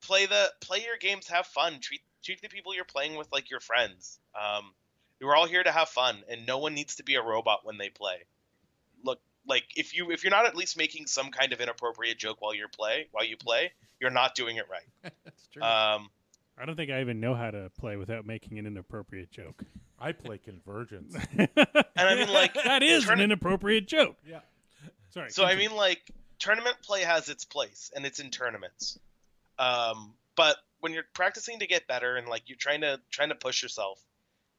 [0.00, 3.50] play the play your games, have fun, treat treat the people you're playing with like
[3.50, 4.18] your friends.
[4.34, 4.72] Um,
[5.20, 7.78] we're all here to have fun, and no one needs to be a robot when
[7.78, 8.16] they play.
[9.04, 12.40] Look, like if you if you're not at least making some kind of inappropriate joke
[12.40, 15.12] while you're play while you play, you're not doing it right.
[15.24, 15.62] That's true.
[15.62, 16.08] Um,
[16.58, 19.62] I don't think I even know how to play without making an inappropriate joke.
[19.98, 21.14] I play Convergence.
[21.38, 21.48] and
[21.96, 24.16] I mean, like that is an inappropriate joke.
[24.26, 24.40] yeah.
[25.16, 25.30] Sorry.
[25.30, 26.02] So I mean, like
[26.38, 28.98] tournament play has its place, and it's in tournaments.
[29.58, 33.34] Um, but when you're practicing to get better and like you're trying to trying to
[33.34, 33.98] push yourself,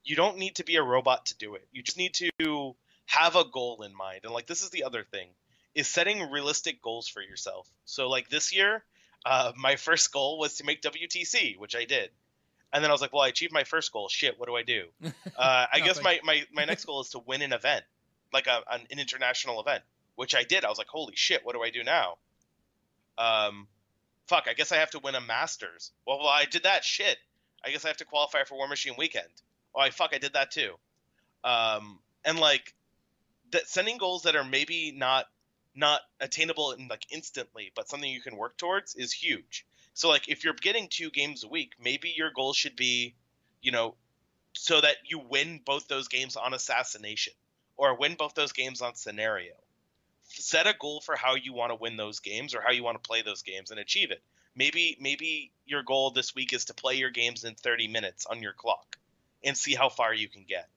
[0.02, 1.66] you don't need to be a robot to do it.
[1.70, 2.74] You just need to
[3.06, 4.20] have a goal in mind.
[4.24, 5.28] And like this is the other thing
[5.74, 7.70] is setting realistic goals for yourself.
[7.84, 8.82] So like this year,
[9.24, 12.10] uh, my first goal was to make WTC, which I did.
[12.72, 14.08] And then I was like, well, I achieved my first goal.
[14.08, 14.86] Shit, what do I do?
[15.36, 17.84] Uh, I guess my, my, my next goal is to win an event,
[18.32, 19.84] like a, an, an international event,
[20.18, 20.64] which I did.
[20.64, 22.16] I was like, holy shit, what do I do now?
[23.16, 23.68] Um,
[24.26, 25.92] fuck, I guess I have to win a Masters.
[26.04, 26.84] Well, well, I did that.
[26.84, 27.16] Shit,
[27.64, 29.28] I guess I have to qualify for War Machine Weekend.
[29.76, 30.72] Oh, I fuck, I did that too.
[31.44, 32.74] Um, and like
[33.52, 35.26] that, sending goals that are maybe not
[35.76, 39.64] not attainable in like instantly, but something you can work towards is huge.
[39.94, 43.14] So like if you're getting two games a week, maybe your goal should be,
[43.62, 43.94] you know,
[44.52, 47.34] so that you win both those games on assassination
[47.76, 49.54] or win both those games on scenario.
[50.28, 53.02] Set a goal for how you want to win those games or how you want
[53.02, 54.22] to play those games and achieve it.
[54.54, 58.42] Maybe maybe your goal this week is to play your games in 30 minutes on
[58.42, 58.98] your clock
[59.42, 60.68] and see how far you can get.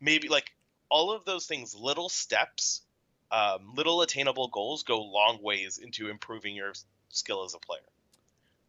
[0.00, 0.52] Maybe like
[0.90, 2.82] all of those things, little steps,
[3.30, 6.72] um, little attainable goals go long ways into improving your
[7.08, 7.80] skill as a player.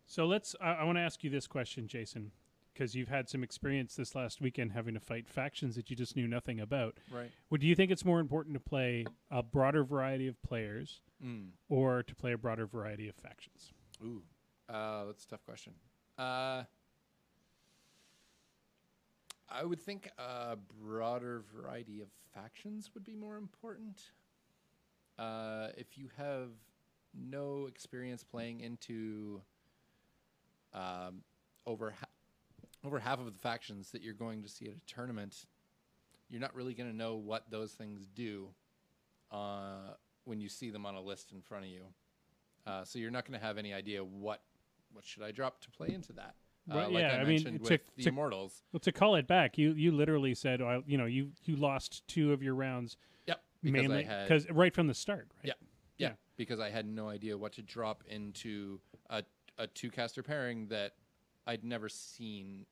[0.08, 0.56] So let's.
[0.62, 2.32] I, I want to ask you this question, Jason,
[2.76, 6.16] because you've had some experience this last weekend having to fight factions that you just
[6.16, 6.98] knew nothing about.
[7.12, 7.32] right.
[7.50, 11.52] Would do you think it's more important to play a broader variety of players Mm.
[11.70, 13.72] or to play a broader variety of factions?
[14.04, 14.22] Ooh,
[14.68, 15.74] uh, that's a tough question.
[16.18, 16.64] Uh,
[19.48, 24.12] I would think a broader variety of factions would be more important.
[25.18, 26.50] Uh, if you have
[27.14, 29.42] no experience playing into
[30.74, 31.24] um,
[31.66, 31.92] over
[32.86, 35.46] over half of the factions that you're going to see at a tournament,
[36.30, 38.48] you're not really going to know what those things do
[39.32, 39.94] uh,
[40.26, 41.82] when you see them on a list in front of you.
[42.66, 44.42] Uh, so you're not going to have any idea what
[44.94, 46.36] what should I drop to play into that.
[46.72, 48.64] Uh, Right, like yeah, I, I mean, mentioned to- with the to- Immortals.
[48.72, 52.34] Well, to call it back, you you literally said, you know, you you lost two
[52.34, 55.46] of your rounds Yep, because mainly I had because right from the start, right?
[55.48, 55.54] Yeah.
[55.98, 56.14] yeah, Yeah.
[56.38, 58.80] because I had no idea what to drop into
[59.10, 59.24] a
[59.60, 60.94] a two caster pairing that
[61.46, 62.66] I'd never seen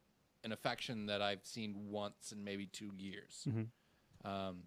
[0.43, 3.47] in affection that I've seen once in maybe two years.
[3.47, 3.67] Mhm.
[4.25, 4.63] Um,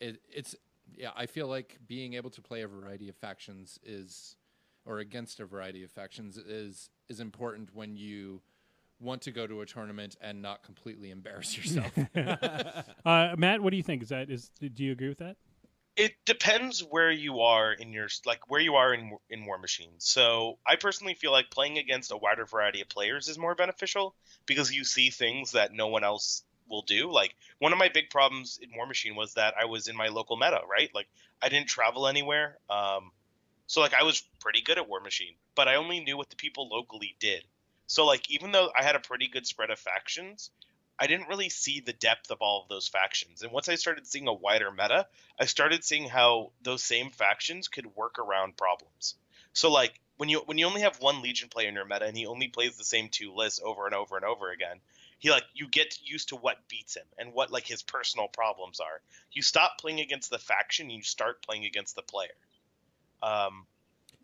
[0.00, 0.56] it, it's
[0.96, 4.36] yeah, I feel like being able to play a variety of factions is,
[4.84, 8.40] or against a variety of factions is is important when you
[8.98, 11.92] want to go to a tournament and not completely embarrass yourself.
[13.06, 14.02] Uh, Matt, what do you think?
[14.02, 15.36] Is that is do you agree with that?
[15.96, 19.92] It depends where you are in your like where you are in in War Machine.
[19.98, 24.14] So I personally feel like playing against a wider variety of players is more beneficial
[24.46, 27.10] because you see things that no one else will do.
[27.12, 30.08] Like one of my big problems in War Machine was that I was in my
[30.08, 30.90] local meta, right?
[30.94, 31.08] Like
[31.42, 32.58] I didn't travel anywhere.
[32.70, 33.10] Um,
[33.66, 36.36] so like I was pretty good at War Machine, but I only knew what the
[36.36, 37.44] people locally did.
[37.86, 40.50] So like even though I had a pretty good spread of factions,
[41.00, 43.42] I didn't really see the depth of all of those factions.
[43.42, 45.06] And once I started seeing a wider meta,
[45.38, 49.14] I started seeing how those same factions could work around problems.
[49.54, 52.14] So like when you when you only have one Legion player in your meta and
[52.14, 54.80] he only plays the same two lists over and over and over again,
[55.18, 58.78] he like you get used to what beats him and what like his personal problems
[58.78, 59.00] are.
[59.32, 62.28] You stop playing against the faction, you start playing against the player.
[63.22, 63.66] Um,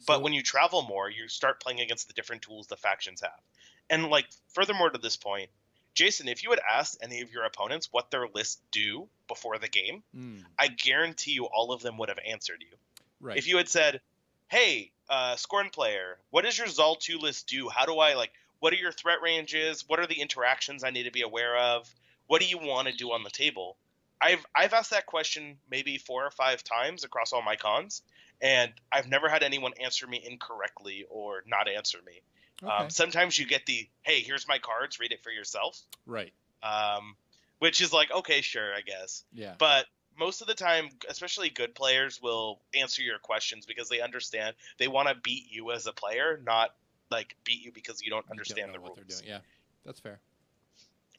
[0.07, 3.41] but when you travel more, you start playing against the different tools the factions have.
[3.89, 5.49] And like furthermore to this point,
[5.97, 9.67] Jason, if you had asked any of your opponents what their lists do before the
[9.69, 12.77] game, Mm, I guarantee you all of them would have answered you.
[13.21, 13.37] right.
[13.37, 14.01] If you had said,
[14.49, 17.69] "Hey, uh, Skorne player, what does your Zaal two list do?
[17.69, 18.33] How do I like?
[18.61, 19.89] What are your threat ranges?
[19.89, 21.93] What are the interactions I need to be aware of?
[22.27, 23.77] What do you want to do on the table?"
[24.21, 28.03] I've I've asked that question maybe four or five times across all my cons,
[28.41, 32.21] and I've never had anyone answer me incorrectly or not answer me.
[32.63, 32.73] Okay.
[32.73, 34.99] Um, sometimes you get the, "Hey, here's my cards.
[34.99, 36.33] Read it for yourself," right.
[36.63, 37.17] um,
[37.59, 39.25] which is like, okay, sure, I guess.
[39.33, 39.55] Yeah.
[39.59, 39.87] But
[40.19, 44.89] most of the time, especially good players will answer your questions because they understand they
[44.89, 46.75] want to beat you as a player, not
[47.11, 48.97] like beat you because you don't You don't understand the rules.
[48.97, 49.29] what they're doing.
[49.29, 49.39] Yeah,
[49.85, 50.19] that's fair.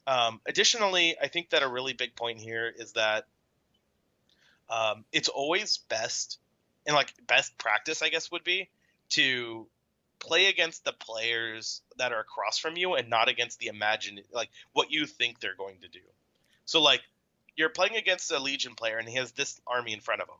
[0.06, 3.26] Um, additionally, I think that a really big point here is that
[4.70, 6.38] um, it's always best
[6.86, 8.68] and like best practice, I guess, would be
[9.10, 9.66] to
[10.20, 14.50] play against the players that are across from you and not against the imagine like
[14.72, 16.00] what you think they're going to do.
[16.64, 17.02] So like
[17.56, 20.36] you're playing against a Legion player and he has this army in front of him.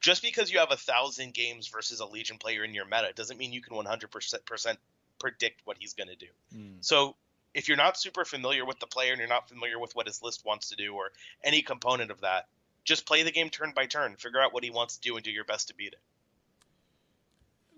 [0.00, 3.38] Just because you have a thousand games versus a Legion player in your meta doesn't
[3.38, 4.76] mean you can 100%
[5.18, 6.26] predict what he's going to do.
[6.56, 6.76] Mm.
[6.80, 7.16] So
[7.54, 10.22] if you're not super familiar with the player and you're not familiar with what his
[10.22, 11.10] list wants to do or
[11.44, 12.46] any component of that,
[12.84, 14.16] just play the game turn by turn.
[14.16, 16.00] Figure out what he wants to do and do your best to beat it.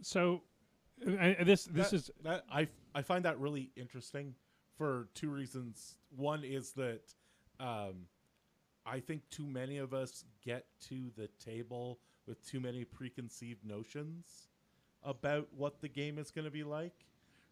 [0.02, 0.42] So,
[1.06, 4.34] I, I- this this that, is that I I find that really interesting
[4.76, 5.96] for two reasons.
[6.16, 7.02] One is that
[7.60, 8.06] um,
[8.86, 14.48] I think too many of us get to the table with too many preconceived notions
[15.04, 16.94] about what the game is going to be like.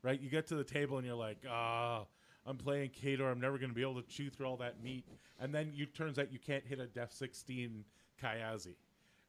[0.03, 0.19] Right?
[0.21, 2.05] You get to the table and you're like, ah.
[2.47, 3.31] I'm playing Khador.
[3.31, 5.05] I'm never going to be able to chew through all that meat.
[5.39, 7.85] And then you turns out you can't hit a Def 16
[8.21, 8.77] Kayazy,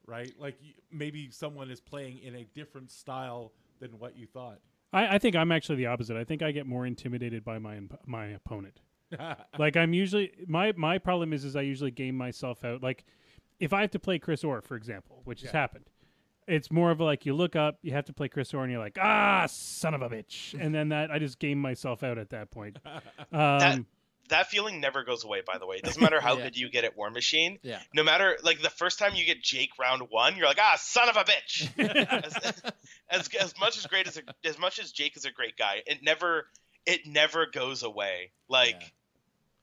[0.08, 0.32] right?
[0.40, 3.52] Like y- maybe someone is playing in a different style
[3.82, 4.60] than what you thought.
[4.94, 6.16] I, I think I'm actually the opposite.
[6.18, 8.80] I think I get more intimidated by my imp- my opponent.
[9.60, 12.82] like I'm usually my my problem is is I usually game myself out.
[12.82, 13.04] Like
[13.60, 15.60] if I have to play Chris Orr, for example, which has Yeah.
[15.60, 15.86] happened,
[16.48, 18.82] it's more of like you look up, you have to play Chris Orr, and you're
[18.82, 22.30] like, ah, son of a bitch, and then that I just game myself out at
[22.30, 22.78] that point.
[22.86, 23.00] Um,
[23.32, 23.80] That
[24.48, 25.78] feeling never goes away, by the way.
[25.78, 26.44] It doesn't matter how Yeah.
[26.46, 27.60] good you get at War Machine.
[27.64, 27.80] Yeah.
[27.94, 31.10] No matter like the first time you get Jake round one, you're like, ah, son
[31.10, 31.70] of a bitch.
[32.24, 32.62] as,
[33.10, 35.82] as as much as great as a, as much as Jake is a great guy,
[35.86, 36.46] it never
[36.86, 38.32] it never goes away.
[38.48, 38.76] Like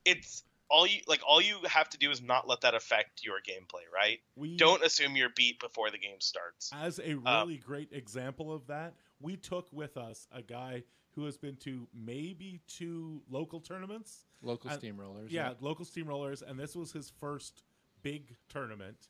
[0.05, 0.13] Yeah.
[0.13, 3.37] it's all you like all you have to do is not let that affect your
[3.37, 4.19] gameplay, right?
[4.35, 6.71] we Don't assume you're beat before the game starts.
[6.73, 10.83] As a Uh, really great example of that, we took with us a guy
[11.15, 14.25] who has been to maybe two local tournaments.
[14.41, 15.31] Local And- steamrollers.
[15.31, 17.63] Yeah, local steamrollers, and this was his first
[18.01, 19.09] big tournament.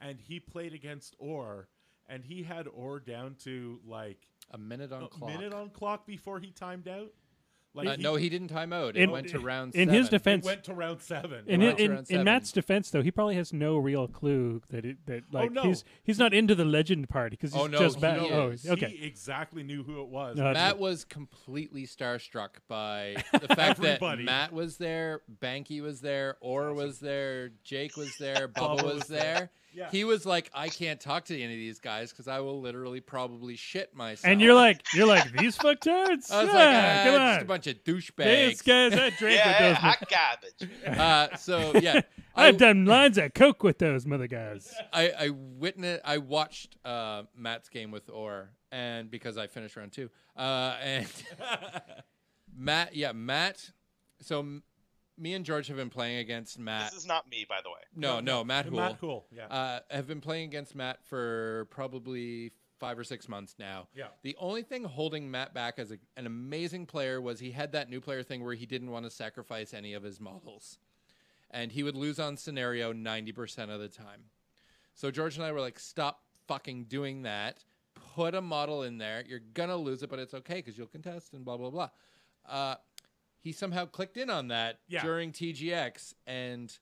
[0.00, 1.68] And he played against Orr,
[2.08, 5.30] and he had Orr down to like A minute on a clock.
[5.30, 7.12] minute on clock before he timed out.
[7.72, 8.96] Like Uh, he- no, he didn't time out.
[8.96, 10.06] It In- went to round in his seven.
[10.06, 11.44] it defense, went to round seven.
[11.46, 12.24] in, Round in, to round in.
[12.24, 15.62] Matt's defense, though, he probably has no real clue that it that like no.
[15.62, 18.18] he's he's not into the legend part because he's Oh, no, just he bad.
[18.52, 18.66] is.
[18.66, 18.98] Oh, He okay.
[19.02, 20.36] exactly knew who it was.
[20.36, 20.80] No, Matt good.
[20.80, 26.98] was completely starstruck by the fact that Matt was there, Banky was there, Orr was
[26.98, 29.50] there, Jake was there, Bubba Bubba was was there.
[29.74, 29.84] There.
[29.84, 29.90] Yeah.
[29.90, 33.00] He was like, I can't talk to any of these guys because I will literally
[33.00, 34.30] probably shit myself.
[34.30, 36.30] And you're like, you're like these fucktards.
[36.30, 37.40] I was yeah, like, ah, come just on.
[37.40, 38.64] a bunch of These douchebags.
[38.64, 39.76] guys, I drank Yeah, with yeah, those.
[39.76, 40.70] hot garbage.
[41.00, 42.00] Uh, so yeah,
[42.36, 44.72] I, I've done lines of coke with those mother guys.
[44.92, 49.92] I, I witnessed, I watched uh, Matt's game with Orr, and because I finished round
[49.92, 51.06] two, uh, and
[52.56, 53.70] Matt, yeah, Matt.
[54.20, 54.62] So m-
[55.20, 56.90] me and George have been playing against Matt.
[56.90, 57.80] This is not me, by the way.
[57.94, 58.76] no, no, Matt Hool.
[58.76, 59.26] Matt Cool.
[59.30, 59.46] Yeah.
[59.46, 63.88] Uh, have been playing against Matt for probably five or six months now.
[63.94, 64.06] Yeah.
[64.22, 67.90] The only thing holding Matt back as a, an amazing player was he had that
[67.90, 70.78] new player thing where he didn't want to sacrifice any of his models.
[71.50, 74.24] And he would lose on scenario 90% of the time.
[74.94, 77.64] So George and I were like, stop fucking doing that.
[78.14, 79.22] Put a model in there.
[79.26, 81.90] You're going to lose it, but it's okay because you'll contest and blah, blah, blah.
[82.48, 82.76] Uh,
[83.40, 85.02] he somehow clicked in on that Yeah.
[85.02, 86.76] during TGX and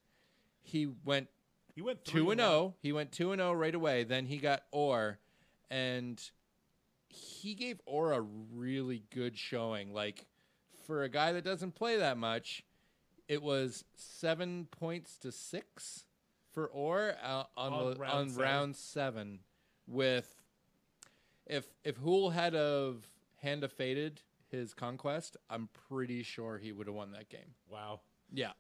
[0.62, 1.28] he went
[1.74, 2.74] he went two and zero.
[2.82, 4.02] He went two and zero right away.
[4.02, 5.20] Then he got Orr,
[5.70, 6.20] and
[7.08, 9.92] he gave Orr a really good showing.
[9.94, 10.26] Like
[10.86, 12.64] for a guy that doesn't play that much,
[13.28, 16.04] it was seven points to six
[16.52, 18.42] for Orr uh, on On the, round on seven.
[18.42, 19.40] round seven.
[19.86, 20.42] With
[21.46, 23.06] if if Hool had of
[23.36, 24.20] hand of fated
[24.50, 27.54] his conquest, I'm pretty sure he would have won that game.
[27.70, 28.00] Wow.
[28.32, 28.52] Yeah.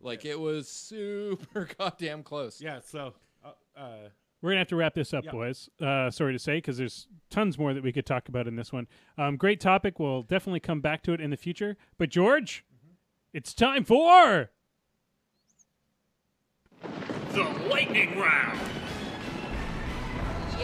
[0.00, 2.60] Like it was super goddamn close.
[2.60, 2.80] Yeah.
[2.80, 3.14] So.
[3.44, 3.96] Uh, uh,
[4.42, 5.30] We're gonna have to wrap this up, Yeah.
[5.32, 5.68] boys.
[5.80, 8.72] Uh, sorry to say, because there's tons more that we could talk about in this
[8.72, 8.86] one.
[9.16, 9.98] Um, great topic.
[9.98, 11.76] We'll definitely come back to it in the future.
[11.98, 12.64] But George,
[13.32, 14.50] it's time for
[17.32, 18.58] The lightning round.
[20.52, 20.56] it's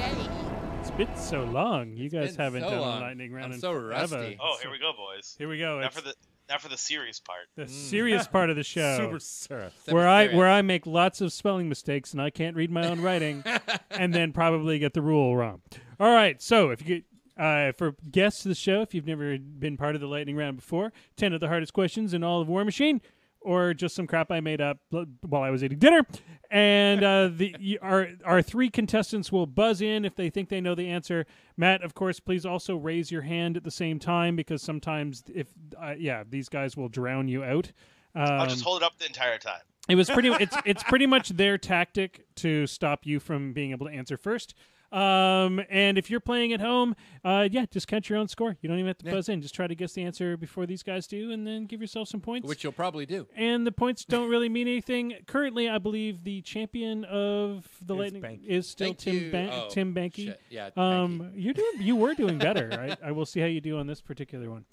[0.97, 1.93] been so long.
[1.97, 2.99] You guys haven't so done long.
[2.99, 3.47] a lightning round.
[3.47, 4.17] I'm in so forever.
[4.17, 4.39] rusty.
[4.41, 5.35] Oh, here we go, boys.
[5.39, 5.81] Here we go.
[5.81, 6.15] Now It's for the
[6.49, 7.47] now for the serious part.
[7.57, 8.97] the serious part of the show.
[8.99, 9.71] Super Sarah.
[9.89, 13.01] where I where I make lots of spelling mistakes and I can't read my own
[13.01, 13.43] writing,
[13.91, 15.63] and then probably get the rule wrong.
[15.99, 17.05] All right, so if you get
[17.43, 20.57] uh, for guests to the show, if you've never been part of the lightning round
[20.57, 23.01] before, ten of the hardest questions in all of War Machine,
[23.45, 26.07] or just some crap I made up while I was eating dinner,
[26.51, 30.75] and uh, the our our three contestants will buzz in if they think they know
[30.75, 31.27] the answer.
[31.57, 35.49] Matt, of course, please also raise your hand at the same time because sometimes if
[35.81, 37.71] uh, yeah these guys will drown you out.
[38.15, 39.63] Um, I'll just hold it up the entire time.
[39.89, 40.29] It was pretty.
[40.29, 44.55] It's it's pretty much their tactic to stop you from being able to answer first.
[44.95, 48.57] Um, and if you're playing at home, uh, yeah, just count your own score.
[48.61, 49.13] You don't even have to Yeah.
[49.13, 49.43] buzz in.
[49.43, 52.21] Just try to guess the answer before these guys do, and then give yourself some
[52.21, 52.47] points.
[52.47, 53.27] Which you'll probably do.
[53.35, 55.15] and the points don't really mean anything.
[55.27, 58.47] Currently, I believe the champion of the Is Lightning Banky.
[58.47, 59.31] is still Thank Tim you.
[59.33, 60.27] Ban- Oh, Tim Banky.
[60.27, 60.41] shit.
[60.51, 60.71] Yeah.
[60.77, 61.73] Um, you're doing.
[61.81, 62.71] You were doing better.
[63.03, 64.65] I, I will see how you do on this particular one.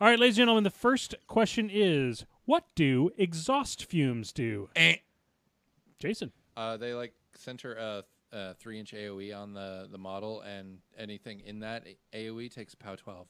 [0.00, 0.64] All right, ladies and gentlemen.
[0.64, 4.68] The first question is: What do exhaust fumes do?
[4.76, 4.96] Eh.
[5.98, 6.32] Jason.
[6.56, 11.40] Uh, they like center a, a three inch AOE on the, the model, and anything
[11.40, 13.26] in that AOE takes a POW 12.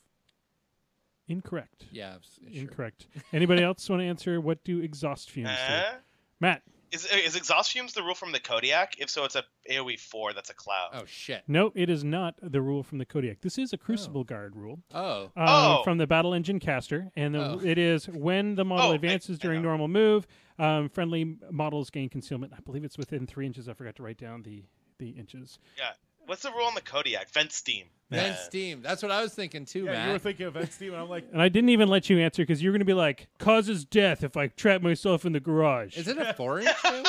[1.28, 1.86] Incorrect.
[1.90, 2.60] Yeah, s- sure.
[2.62, 3.06] Incorrect.
[3.32, 4.40] Anybody else want to answer?
[4.40, 5.74] What do exhaust fumes do?
[5.74, 5.92] Uh,
[6.38, 6.62] Matt.
[6.92, 8.94] is is exhaust fumes the rule from the Kodiak?
[9.00, 10.32] If so, it's a AOE four.
[10.34, 10.90] That's a cloud.
[10.92, 11.42] Oh, shit.
[11.48, 13.40] No, it is not the rule from the Kodiak.
[13.40, 14.78] This is a Crucible Guard rule.
[14.94, 15.32] Oh.
[15.36, 15.82] uh, Oh.
[15.82, 17.60] from the Battle Engine caster, and the, Oh.
[17.60, 19.70] it is when the model Oh, I- advances I during know.
[19.70, 20.28] normal move,
[20.60, 22.52] um, friendly models gain concealment.
[22.56, 23.68] I believe it's within three inches.
[23.68, 24.62] I forgot to write down the
[24.98, 25.58] the inches.
[25.76, 25.90] Yeah.
[26.26, 27.28] What's the rule on the Kodiak?
[27.30, 27.86] Vent steam.
[28.10, 28.82] And Uh, Steam.
[28.82, 30.06] That's what I was thinking too, Yeah, Matt.
[30.06, 32.18] you were thinking of Vent Steam, and I'm like, And I didn't even let you
[32.18, 35.40] answer because you're going to be like, causes death if I trap myself in the
[35.40, 35.96] garage.
[35.96, 37.04] Is it a four inch AOE?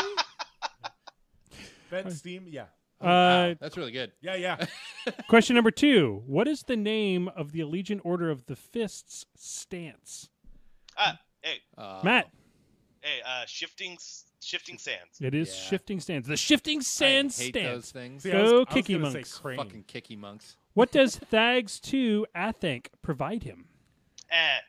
[1.90, 2.46] Vent Steam?
[2.48, 2.64] Yeah.
[3.02, 4.12] uh, Wow, that's really good.
[4.22, 4.66] Yeah, yeah.
[5.30, 10.30] question number two: What is the name of the Allegiant Order of the Fists stance?
[10.98, 12.30] ah, hey, Uh, Matt,
[13.02, 15.20] hey, uh, shifting, s- shifting sands.
[15.22, 15.62] it is Yeah.
[15.70, 16.28] shifting Sands.
[16.28, 17.74] The shifting Sands I hate stance.
[17.76, 18.24] those things.
[18.24, 19.38] See, Go I was, I was Kicky gonna say Monks.
[19.38, 19.58] crane.
[19.58, 20.58] Fucking kicky monks.
[20.74, 23.68] What does Thags 2 athanc provide him?
[24.30, 24.60] Eh,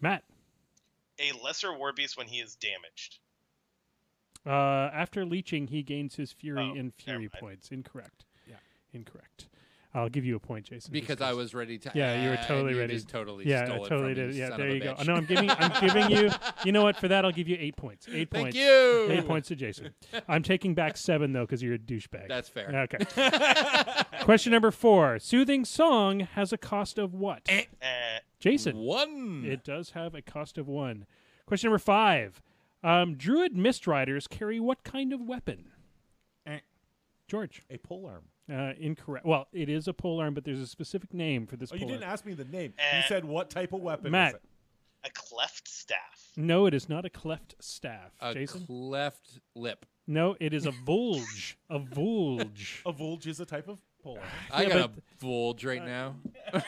[0.00, 0.24] Matt.
[1.18, 3.18] a lesser war beast when he is damaged.
[4.44, 7.32] Uh, after leeching, he gains his fury Oh, and never fury mind.
[7.40, 7.70] points.
[7.72, 8.26] Incorrect.
[8.46, 8.56] Yeah.
[8.92, 9.48] Incorrect.
[9.96, 10.92] I'll give you a point, Jason.
[10.92, 11.90] Because I was ready to.
[11.94, 12.94] Yeah, you were totally you ready.
[12.94, 14.30] Just totally Yeah, I stole it totally from did.
[14.34, 14.94] me, Yeah, there you go.
[14.94, 15.06] bitch.
[15.06, 15.50] No, I'm giving.
[15.50, 16.30] I'm giving you.
[16.64, 16.96] You know what?
[16.96, 18.06] For that, I'll give you eight points.
[18.08, 18.56] Eight Thank points.
[18.58, 19.06] you.
[19.10, 19.94] Eight points to Jason.
[20.28, 22.28] I'm taking back seven though because you're a douchebag.
[22.28, 22.88] That's fair.
[22.92, 24.02] okay.
[24.22, 27.42] Question number four: Soothing song has a cost of what?
[27.48, 27.62] Eh,
[28.38, 28.76] Jason.
[28.76, 29.44] One.
[29.46, 31.06] It does have a cost of one.
[31.46, 32.42] Question number five.
[32.82, 35.70] Um, Druid Mist Riders carry what kind of weapon?
[36.46, 36.58] Eh.
[37.28, 37.62] George.
[37.70, 38.24] A pole arm.
[38.52, 39.26] Uh, incorrect.
[39.26, 41.86] Well, it is a pole arm, but there's a specific name for this Oh, you
[41.86, 42.12] didn't arm.
[42.12, 42.74] ask me the name.
[42.78, 42.96] Eh.
[42.98, 44.30] You said what type of weapon Matt.
[44.30, 44.42] is it?
[45.04, 46.32] a cleft staff.
[46.36, 48.12] No, it is not a cleft staff.
[48.20, 48.66] a Jason.
[48.66, 49.86] cleft lip.
[50.08, 51.56] no, it is a vulge.
[51.70, 52.82] a vulge.
[52.86, 54.28] A vulge is a type of pole arm.
[54.52, 56.16] I Yeah, got but- a bulge right now.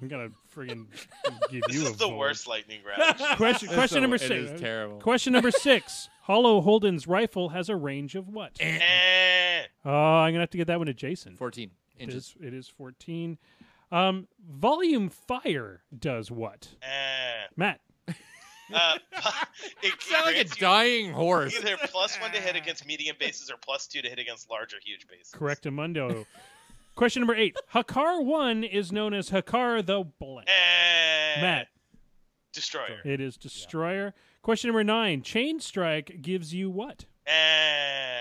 [0.00, 0.86] I'm gonna friggin'
[1.50, 2.18] give This you a is the vulge.
[2.18, 3.16] worst lightning round.
[3.36, 3.68] Question.
[3.72, 4.50] Question So number it six.
[4.50, 4.98] is terrible.
[5.00, 6.08] Question number six.
[6.22, 8.52] Hollow Holden's rifle has a range of what?
[8.60, 11.36] eh, Oh, I'm gonna have to get that one to Jason.
[11.36, 12.34] Fourteen It inches.
[12.40, 13.38] is, it is 14.
[13.92, 16.68] Um, volume fire does what?
[16.82, 17.46] eh.
[17.56, 17.80] Matt.
[18.74, 18.98] Uh,
[19.80, 21.56] it, it Sound like a grants you dying horse.
[21.56, 24.74] either plus one to hit against medium bases or plus two to hit against large
[24.74, 25.30] or huge bases.
[25.32, 26.26] Correct, Correctamundo.
[26.96, 27.54] Question number eight.
[27.74, 30.48] Hakar 1 is known as Hakar the blank.
[30.48, 31.68] Eh, Matt.
[32.54, 33.00] Destroyer.
[33.04, 34.14] It is Destroyer.
[34.40, 35.20] Question number nine.
[35.20, 37.04] Chain Strike gives you what?
[37.26, 37.30] Eh.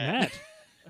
[0.02, 0.40] Matt.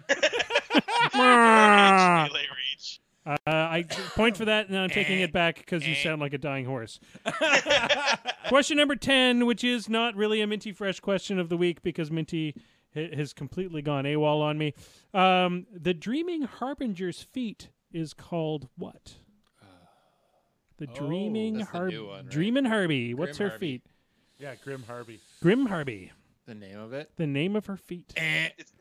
[1.13, 2.99] Melee reach.
[3.23, 3.83] Uh, I
[4.15, 6.99] point for that, and I'm taking it back because you sound like a dying horse.
[8.47, 12.09] question number 10, which is not really a Minty Fresh question of the week because
[12.09, 12.55] Minty
[12.95, 14.73] ha- has completely gone AWOL on me.
[15.13, 19.13] Um, the Dreaming Harbinger's feat is called what?
[19.61, 19.65] Uh,
[20.77, 22.29] the oh, Dreaming That's the Harb- new one, right?
[22.65, 23.13] Harby.
[23.13, 23.67] What's her Harby.
[23.67, 23.81] feat?
[24.37, 25.21] Yeah, Grim Harvey.
[25.41, 26.11] Grim Harby.
[26.45, 27.09] The name of it.
[27.15, 28.13] The name of her feat.
[28.17, 28.73] It's,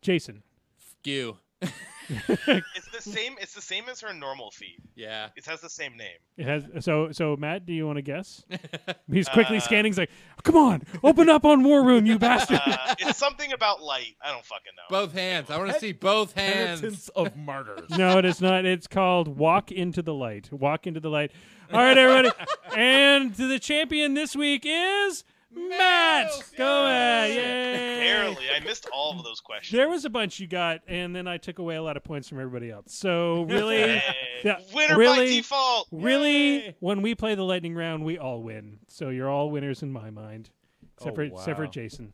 [0.00, 0.42] Jason.
[0.78, 1.36] Skew.
[2.28, 3.36] it's the same.
[3.40, 4.78] It's the same as her normal feat.
[4.94, 5.28] Yeah.
[5.36, 6.16] It has the same name.
[6.36, 8.44] It has so so Matt, do you want to guess?
[9.12, 9.90] He's quickly Uh, scanning.
[9.92, 10.10] He's like,
[10.42, 14.16] "Come on, open up on War Room, you bastard!" Uh, it's something about light.
[14.22, 14.82] I don't fucking know.
[14.88, 15.50] Both hands.
[15.50, 16.80] I want to see both hands.
[16.80, 17.90] Penitence of Martyrs.
[17.90, 18.64] no, it is not.
[18.64, 20.50] It's called Walk into the Light.
[20.52, 21.32] Walk into the light.
[21.72, 22.30] All right, everybody,
[22.76, 25.24] and the champion this week is
[25.54, 26.30] Matt.
[26.56, 27.30] Go ahead!
[27.34, 28.00] Yay!
[28.00, 28.44] Barely.
[28.54, 29.76] I missed all of those questions.
[29.76, 32.28] There was a bunch you got, and then I took away a lot of points
[32.28, 32.94] from everybody else.
[32.94, 34.00] So really, Eh,
[34.44, 35.88] Yeah, Winner by default.
[35.92, 36.76] really, Yay!
[36.80, 38.78] when we play the lightning round, we all win.
[38.88, 40.50] So you're all winners in my mind,
[40.96, 41.66] except Oh, for except for.
[41.66, 42.12] Jason.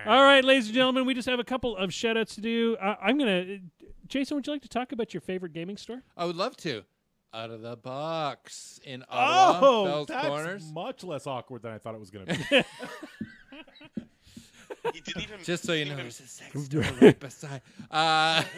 [0.07, 2.41] But- All right, ladies and gentlemen, we just have a couple of shout outs to
[2.41, 2.77] do.
[2.81, 3.78] Uh, I'm going to.
[4.09, 6.03] Jason, would you like to talk about your favorite gaming store?
[6.17, 6.83] I would love to.
[7.35, 10.73] Out of the box in Ottawa, Oh, Bell's that's Corners.
[10.73, 12.63] much less awkward than I thought it was going to be.
[14.95, 15.45] He didn't even.
[15.45, 17.63] Just so you know, didn't there's even- a sex store right beside.
[17.91, 18.43] Uh,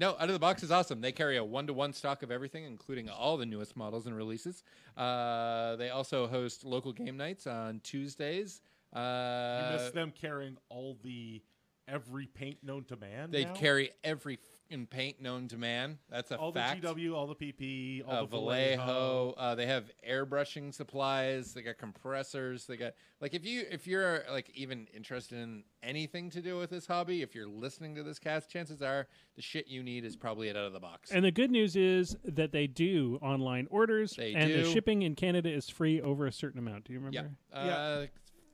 [0.00, 1.00] No, out of the box is awesome.
[1.00, 4.16] They carry a one to one stock of everything, including all the newest models and
[4.16, 4.62] releases.
[4.96, 8.60] Uh, they also host local game nights on Tuesdays.
[8.94, 11.42] You Uh, miss them carrying all the
[11.88, 13.30] every paint known to man.
[13.30, 13.54] they now?
[13.54, 14.38] carry every
[14.70, 15.98] in paint known to man.
[16.10, 16.82] That's a all fact.
[16.82, 19.34] the GW, all the PP, all uh, the Vallejo.
[19.36, 21.54] Uh, they have airbrushing supplies.
[21.54, 22.66] They got compressors.
[22.66, 26.70] They got like if you if you're like even interested in anything to do with
[26.70, 30.16] this hobby, if you're listening to this cast, chances are the shit you need is
[30.16, 31.10] probably it out of the box.
[31.10, 35.14] And the good news is that they do online orders, They and the shipping in
[35.14, 36.84] Canada is free over a certain amount.
[36.84, 37.36] Do you yeah, remember?
[37.52, 38.06] uh, Yeah.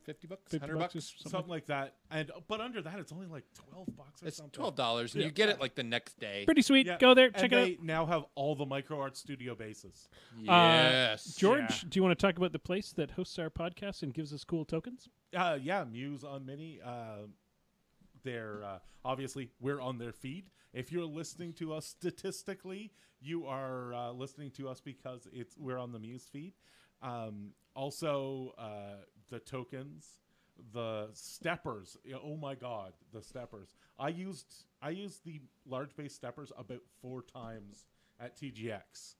[0.05, 1.05] Fifty bucks, hundred bucks bucks.
[1.17, 1.31] something.
[1.31, 1.95] something like that.
[2.11, 4.51] And but under that, it's only like twelve bucks or It's something.
[4.51, 5.27] twelve dollars, and Yeah.
[5.27, 6.43] you get it like the next day.
[6.45, 6.85] Pretty sweet.
[6.87, 7.83] Yeah, Go there, and check they out.
[7.83, 10.07] now have all the micro art studio bases.
[10.37, 11.39] Yes, out.
[11.39, 11.89] George, Yeah.
[11.89, 14.43] do you want to talk about the place that hosts our podcast and gives us
[14.43, 15.09] cool tokens?
[15.35, 16.79] Uh, yeah, Muse on Mini.
[16.81, 17.27] Uh,
[18.23, 20.49] they're uh, obviously we're on their feed.
[20.73, 22.91] If you're listening to us statistically,
[23.21, 26.53] you are uh, listening to us because it's we're on the Muse feed.
[27.01, 30.07] Um, also, uh, the tokens,
[30.73, 31.97] the steppers.
[32.23, 33.75] Oh my God, the steppers!
[33.99, 37.85] I used I used the large base steppers about four times
[38.19, 39.15] at TGX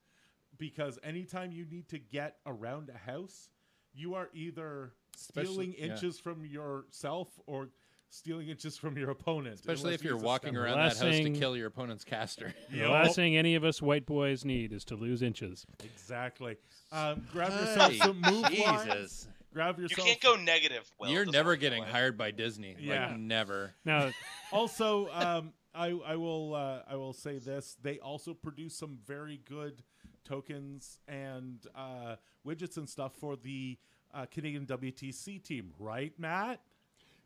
[0.57, 3.49] because anytime you need to get around a house,
[3.93, 5.85] you are either Especially- stealing yeah.
[5.93, 7.69] inches from yourself or
[8.09, 9.55] stealing inches from your opponent.
[9.55, 10.63] especially if you're you use a walking stepper.
[10.65, 12.53] around that house to kill your opponent's caster.
[12.69, 12.91] The Yup.
[12.91, 15.65] last thing any of us white boys need is to lose inches.
[15.83, 16.55] Exactly.
[16.93, 19.27] Um, grab yourself some move lines.
[19.55, 20.89] Jesus, Grab You can't go negative.
[20.99, 21.91] Will, you're never getting saying.
[21.93, 22.75] hired by Disney.
[22.79, 23.07] Yeah.
[23.07, 23.73] like, never.
[23.85, 24.11] Now,
[24.51, 29.41] also, um, I I will uh, I will say this: they also produce some very
[29.47, 29.81] good
[30.23, 33.77] tokens and uh, widgets and stuff for the
[34.13, 36.59] uh, Canadian WTC team, right, Matt?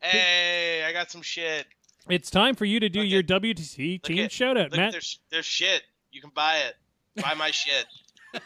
[0.02, 1.66] Hey, I got some shit.
[2.10, 4.92] it's time for you to do Look your at- WTC team at- shout out, Matt.
[4.92, 5.84] there's there's shit.
[6.12, 6.76] You can buy it.
[7.22, 7.86] Buy my shit.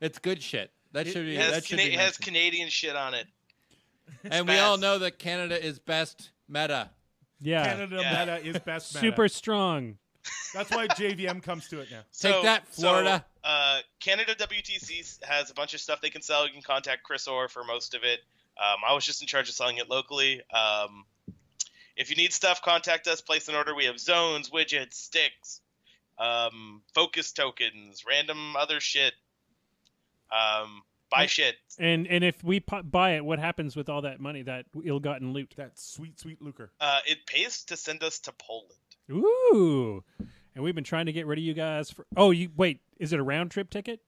[0.00, 0.70] It's good shit.
[0.92, 1.36] That should be.
[1.36, 2.16] It has, that should Cana- be has.
[2.18, 3.26] Canadian shit on it.
[4.24, 6.90] and we all know that Canada is best meta.
[7.40, 8.18] yeah, Canada Yeah.
[8.24, 9.06] meta is best meta.
[9.06, 9.98] super strong.
[10.52, 12.00] That's why JVM comes to it now.
[12.18, 13.24] Take that, Florida.
[13.42, 16.46] So, uh, Canada WTC has a bunch of stuff they can sell.
[16.46, 18.20] You can contact Chris Orr for most of it.
[18.58, 20.42] Um, I was just in charge of selling it locally.
[20.52, 21.06] Um,
[21.96, 23.20] if you need stuff, contact us.
[23.22, 23.74] Place an order.
[23.74, 25.60] We have zones, widgets, sticks,
[26.18, 29.14] um, focus tokens, random other shit.
[30.32, 31.56] Um, buy shit.
[31.78, 35.32] And and if we pu- buy it, what happens with all that money, that ill-gotten
[35.32, 35.54] loot?
[35.56, 36.72] That sweet, sweet lucre.
[36.80, 38.72] Uh, it pays to send us to Poland.
[39.10, 40.04] Ooh.
[40.54, 42.06] And we've been trying to get rid of you guys for.
[42.16, 42.80] Oh, you wait.
[42.98, 44.00] Is it a round trip ticket?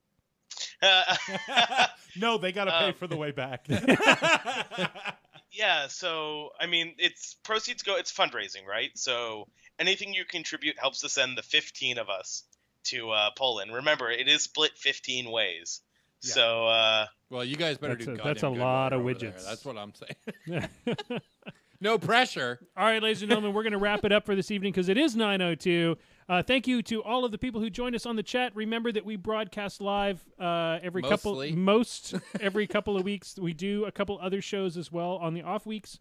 [2.16, 3.66] no, they got to pay Um, for the way back.
[5.54, 7.96] Yeah, so I mean, it's proceeds go.
[7.96, 8.90] It's fundraising, right?
[8.94, 9.48] So
[9.78, 12.44] anything you contribute helps to send the 15 of us
[12.84, 13.70] to uh, Poland.
[13.74, 15.82] Remember, it is split 15 ways.
[16.22, 16.32] Yeah.
[16.34, 18.12] So uh, Well, you guys better That's do.
[18.12, 19.30] a- that's a good lot work of over there.
[19.32, 19.44] widgets.
[19.46, 20.68] That's what I'm saying.
[21.80, 22.60] no pressure.
[22.76, 24.88] All right, ladies and gentlemen, we're going to wrap it up for this evening because
[24.88, 25.96] it is 9:02.
[26.28, 28.54] Uh, thank you to all of the people who joined us on the chat.
[28.54, 31.50] Remember that we broadcast live uh, every Mostly.
[31.50, 33.36] couple, most every couple of weeks.
[33.38, 35.98] We do a couple other shows as well on the off weeks,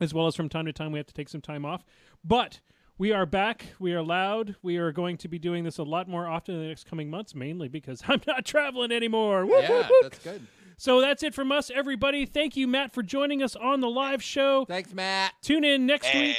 [0.00, 1.84] as well as from time to time we have to take some time off.
[2.24, 2.60] But
[3.00, 3.64] we are back.
[3.78, 4.56] We are loud.
[4.62, 7.08] We are going to be doing this a lot more often in the next coming
[7.08, 9.46] months, mainly because I'm not traveling anymore.
[9.46, 10.02] Whoop, Yeah, whoop, whoop.
[10.02, 10.46] that's good.
[10.76, 12.26] So that's it from us, everybody.
[12.26, 14.66] Thank you, Matt, for joining us on the live show.
[14.66, 15.32] Thanks, Matt.
[15.40, 16.36] Tune in next hey, week.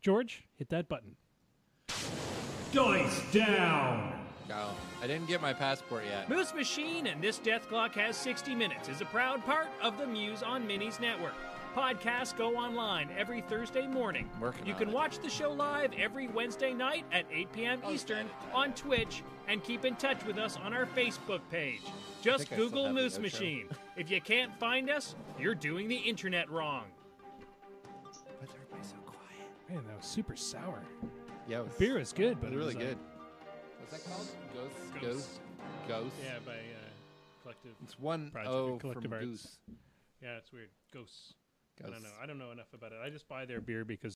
[0.00, 1.16] George, hit that button.
[2.72, 4.12] Dice down.
[4.52, 6.28] Oh, I didn't get my passport yet.
[6.28, 10.06] Moose Machine and This Death Clock Has 60 Minutes is a proud part of the
[10.06, 11.34] Muse on Minis network.
[11.74, 14.28] Podcasts go online every Thursday morning.
[14.40, 14.94] Working you can it.
[14.94, 17.82] watch the show live every Wednesday night at 8 p.m.
[17.90, 21.80] Eastern on Twitch and keep in touch with us on our Facebook page.
[22.22, 23.18] Just think I still Google have Moose.
[23.18, 23.68] Machine.
[23.96, 26.84] if you can't find us, you're doing the internet wrong.
[28.38, 29.48] Why's everybody so quiet?
[29.68, 30.82] Man, that was super sour.
[31.48, 32.98] Yeah, it was, Beer is good, but it was really it was, uh, good.
[33.80, 34.28] What's that called?
[34.54, 34.92] Ghost.
[34.92, 35.02] Ghost.
[35.02, 35.40] Ghost.
[35.88, 36.14] Ghost.
[36.24, 36.56] Yeah, by uh,
[37.42, 37.70] Collective.
[37.84, 39.24] It's one Project- O Collective from Arts.
[39.26, 39.58] Goose.
[40.22, 40.68] Yeah, it's weird.
[40.92, 41.34] Ghosts.
[41.84, 42.08] I don't know.
[42.22, 42.98] I don't know enough about it.
[43.04, 44.06] I just buy their beer because